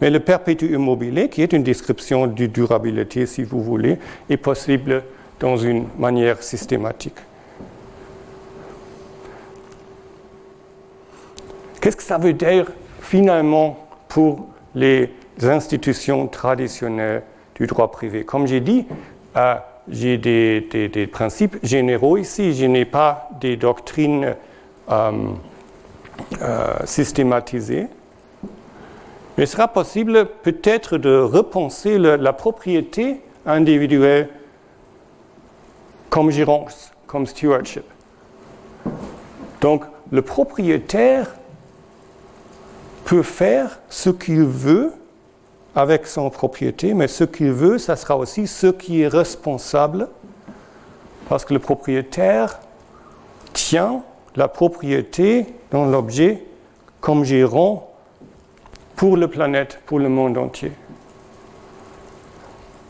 [0.00, 5.02] mais le perpétuum mobile, qui est une description de durabilité, si vous voulez, est possible
[5.40, 7.16] dans une manière systématique.
[11.80, 12.70] Qu'est-ce que ça veut dire
[13.00, 15.10] finalement pour les
[15.42, 17.22] institutions traditionnelles
[17.56, 18.24] du droit privé?
[18.24, 18.86] Comme j'ai dit,
[19.88, 24.34] j'ai des, principes généraux ici, je n'ai pas des doctrines
[24.90, 25.12] euh,
[26.40, 27.86] euh, systématisées.
[29.36, 34.28] Il sera possible peut-être de repenser la propriété individuelle
[36.08, 37.84] comme gérance, comme stewardship.
[39.60, 41.34] Donc le propriétaire
[43.04, 44.92] peut faire ce qu'il veut
[45.74, 50.08] avec son propriété, mais ce qu'il veut, ça sera aussi ce qui est responsable,
[51.28, 52.60] parce que le propriétaire
[53.52, 54.02] tient
[54.36, 56.44] la propriété dans l'objet
[57.00, 57.93] comme gérant
[58.96, 60.72] pour la planète, pour le monde entier.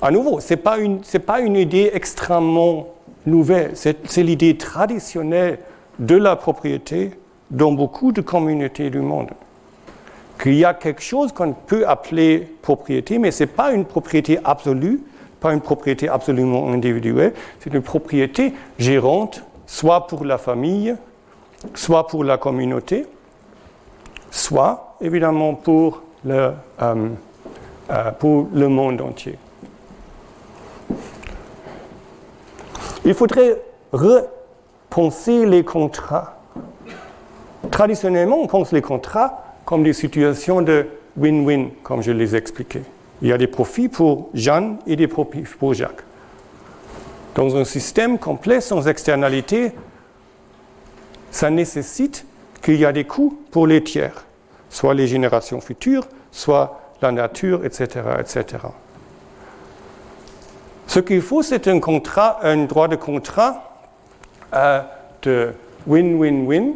[0.02, 0.76] À nouveau, ce n'est pas,
[1.26, 2.88] pas, une idée extrêmement
[3.26, 5.58] nouvelle, c'est l'idée traditionnelle
[5.98, 7.12] de la propriété
[7.50, 9.30] dans beaucoup de communautés du monde.
[10.42, 14.38] Qu'il y a quelque chose qu'on peut appeler propriété, mais ce n'est pas une propriété
[14.44, 15.00] absolue,
[15.40, 20.96] pas une propriété absolument individuelle, c'est une propriété gérante, soit pour la famille,
[21.74, 23.06] soit pour la communauté,
[24.30, 27.08] soit évidemment pour le, euh,
[27.90, 29.38] euh, pour le monde entier.
[33.04, 33.60] Il faudrait
[33.92, 36.38] repenser les contrats.
[37.70, 40.86] Traditionnellement, on pense les contrats comme des situations de
[41.18, 42.82] win-win, comme je les ai expliquées.
[43.22, 46.02] Il y a des profits pour Jeanne et des profits pour Jacques.
[47.34, 49.72] Dans un système complet sans externalité,
[51.30, 52.26] ça nécessite
[52.62, 54.24] qu'il y a des coûts pour les tiers,
[54.74, 58.00] soit les générations futures, soit la nature, etc.
[58.18, 58.44] etc.
[60.88, 63.86] Ce qu'il faut, c'est un contrat, un droit de contrat
[64.52, 64.80] euh,
[65.22, 65.52] de
[65.86, 66.72] win-win-win,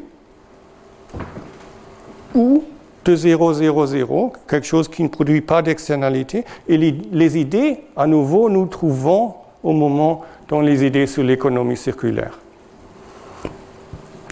[2.37, 2.63] ou
[3.05, 6.45] de 0, 0, 0, quelque chose qui ne produit pas d'externalité.
[6.69, 9.35] Et les, les, idées, à nouveau, nous trouvons
[9.65, 12.39] au moment dans les idées sur l'économie circulaire.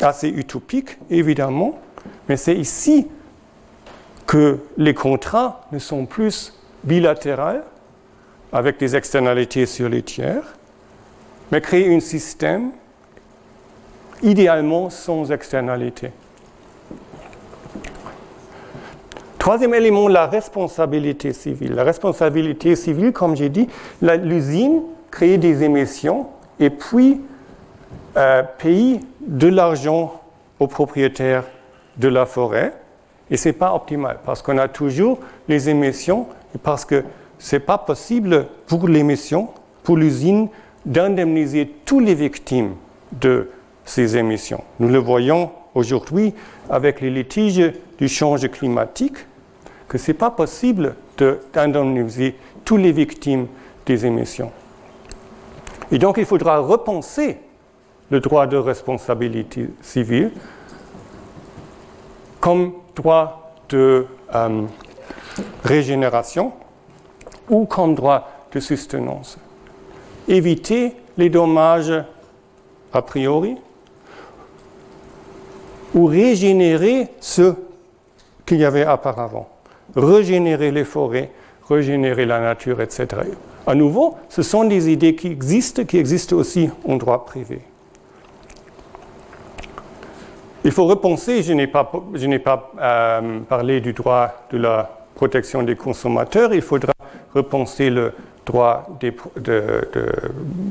[0.00, 1.80] Assez utopique, évidemment,
[2.28, 3.08] mais c'est ici
[4.26, 6.52] que les contrats ne sont plus
[6.84, 7.62] bilatéraux,
[8.52, 10.56] avec des externalités sur les tiers,
[11.52, 12.70] mais créer un système
[14.22, 16.10] idéalement sans externalité.
[19.38, 21.74] Troisième élément, la responsabilité civile.
[21.74, 23.68] La responsabilité civile, comme j'ai dit,
[24.02, 26.26] l'usine crée des émissions
[26.58, 27.20] et puis
[28.16, 30.20] euh, paye de l'argent
[30.58, 31.44] aux propriétaires
[31.96, 32.72] de la forêt.
[33.30, 35.18] Et ce n'est pas optimal parce qu'on a toujours
[35.48, 37.04] les émissions et parce que
[37.38, 39.48] ce n'est pas possible pour l'émission,
[39.82, 40.48] pour l'usine,
[40.84, 42.74] d'indemniser toutes les victimes
[43.12, 43.50] de
[43.84, 44.62] ces émissions.
[44.78, 46.34] Nous le voyons aujourd'hui
[46.70, 49.16] avec les litiges du changement climatique,
[49.88, 50.94] que ce n'est pas possible
[51.52, 53.46] d'indemniser toutes les victimes
[53.84, 54.50] des émissions.
[55.90, 57.38] Et donc il faudra repenser
[58.10, 60.32] le droit de responsabilité civile
[62.40, 64.62] comme droit de euh,
[65.62, 66.52] régénération
[67.48, 69.38] ou comme droit de sustenance.
[70.26, 71.92] Éviter les dommages
[72.92, 73.56] a priori
[75.94, 77.54] ou régénérer ce
[78.44, 79.48] qu'il y avait auparavant.
[79.94, 81.30] Régénérer les forêts,
[81.68, 83.06] régénérer la nature, etc.
[83.66, 87.60] À nouveau, ce sont des idées qui existent, qui existent aussi en droit privé.
[90.66, 91.92] Il faut repenser, je n'ai pas,
[92.80, 96.92] euh, parlé du droit de la protection des consommateurs, il faudra
[97.32, 98.12] repenser le
[98.44, 99.14] droit de,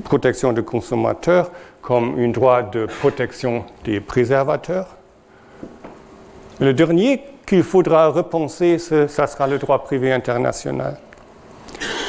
[0.04, 1.50] protection des consommateurs
[1.82, 4.98] comme un droit de protection des préservateurs.
[6.60, 10.98] Le dernier qu'il faudra repenser, ce sera le droit privé international.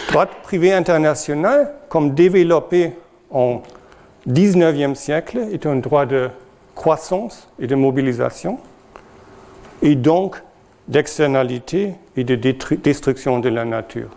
[0.09, 2.95] Droit privé international, comme développé
[3.31, 3.63] en
[4.29, 6.31] 19e siècle, est un droit de
[6.77, 8.61] croissance et de mobilisation,
[9.83, 10.41] et donc
[10.87, 14.11] d'externalité et de destruction de la nature.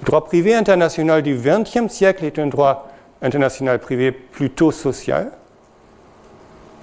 [0.00, 2.88] Le droit privé international du XXe siècle est un droit
[3.22, 5.30] international privé plutôt social,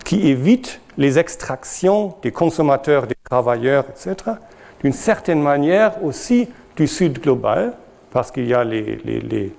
[0.05, 4.15] qui évite les extractions des consommateurs, des travailleurs, etc.,
[4.81, 7.73] d'une certaine manière aussi du Sud global,
[8.11, 9.53] parce qu'il y a les, les,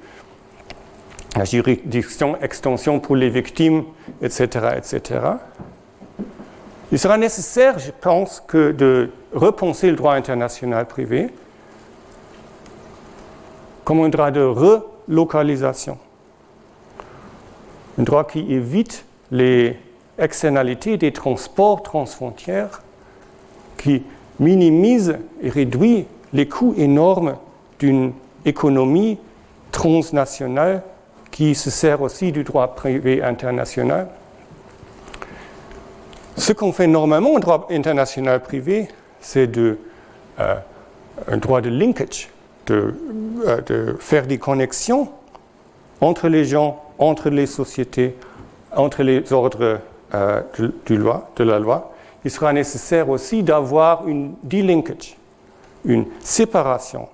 [1.37, 3.85] la juridiction, extension pour les victimes,
[4.23, 5.21] etc., etc.
[6.93, 11.31] Il sera nécessaire, je pense, de repenser le droit international privé
[13.85, 15.99] comme un droit de relocalisation.
[17.99, 19.77] Un droit qui évite les
[20.19, 22.83] externalités des transports transfrontières,
[23.77, 24.03] qui
[24.41, 27.37] minimise et réduit les coûts énormes
[27.79, 28.13] d'une
[28.45, 29.19] économie
[29.71, 30.83] transnationale
[31.35, 34.07] qui se sert aussi du droit privé international.
[36.37, 38.87] Ce qu'on fait normalement au droit international privé,
[39.21, 39.77] c'est de,
[40.39, 40.55] euh,
[41.27, 42.29] un droit de linkage,
[42.67, 42.95] de,
[43.47, 45.09] euh, de, faire des connexions
[46.01, 48.15] entre les gens, entre les sociétés,
[48.71, 49.81] entre les ordres
[50.15, 50.41] euh,
[50.87, 51.95] de, loi, de la loi.
[52.25, 55.17] Il sera nécessaire aussi d'avoir une delinkage,
[55.85, 57.09] une séparation,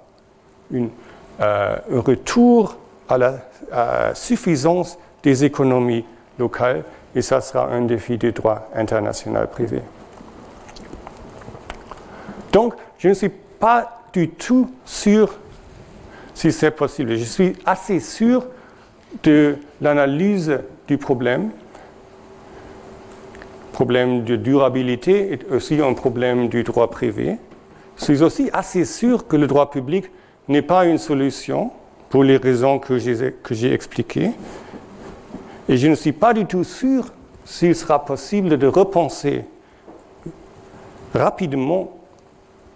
[1.41, 2.77] un retour
[3.13, 6.05] à la suffisance des économies
[6.39, 6.85] locales,
[7.15, 9.83] et ça sera un défi du droit international privé.
[12.53, 15.35] Donc, je ne suis pas du tout sûr
[16.35, 17.17] si c'est possible.
[17.17, 18.47] Je suis assez sûr
[19.23, 20.59] de l'analyse
[20.89, 21.51] du problème.
[23.73, 27.39] Problème de durabilité est aussi un problème du droit privé.
[27.99, 30.11] Je suis aussi assez sûr que le droit public
[30.49, 31.71] n'est pas une solution
[32.11, 34.33] pour les raisons que j'ai expliquées.
[35.69, 37.07] Et je ne suis pas du tout sûr
[37.45, 39.45] s'il sera possible de repenser
[41.15, 41.93] rapidement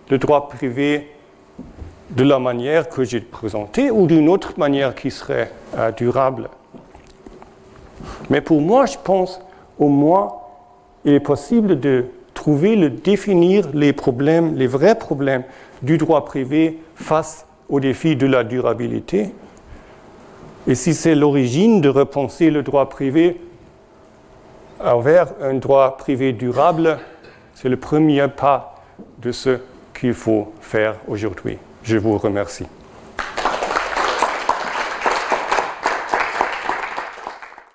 [0.08, 1.10] le droit privé
[2.10, 6.48] de la manière que j'ai présenté ou d'une autre manière qui serait euh, durable.
[8.30, 9.40] Mais pour moi, je pense
[9.78, 10.34] au moins
[11.04, 15.44] il est possible de trouver, de définir les problèmes, les vrais problèmes
[15.82, 19.30] du droit privé face au défi de la durabilité.
[20.66, 23.40] Et si c'est l'origine de repenser le droit privé
[24.80, 26.98] envers un droit privé durable,
[27.54, 28.82] c'est le premier pas
[29.18, 29.58] de ce
[29.98, 31.58] qu'il faut faire aujourd'hui.
[31.82, 32.66] Je vous remercie.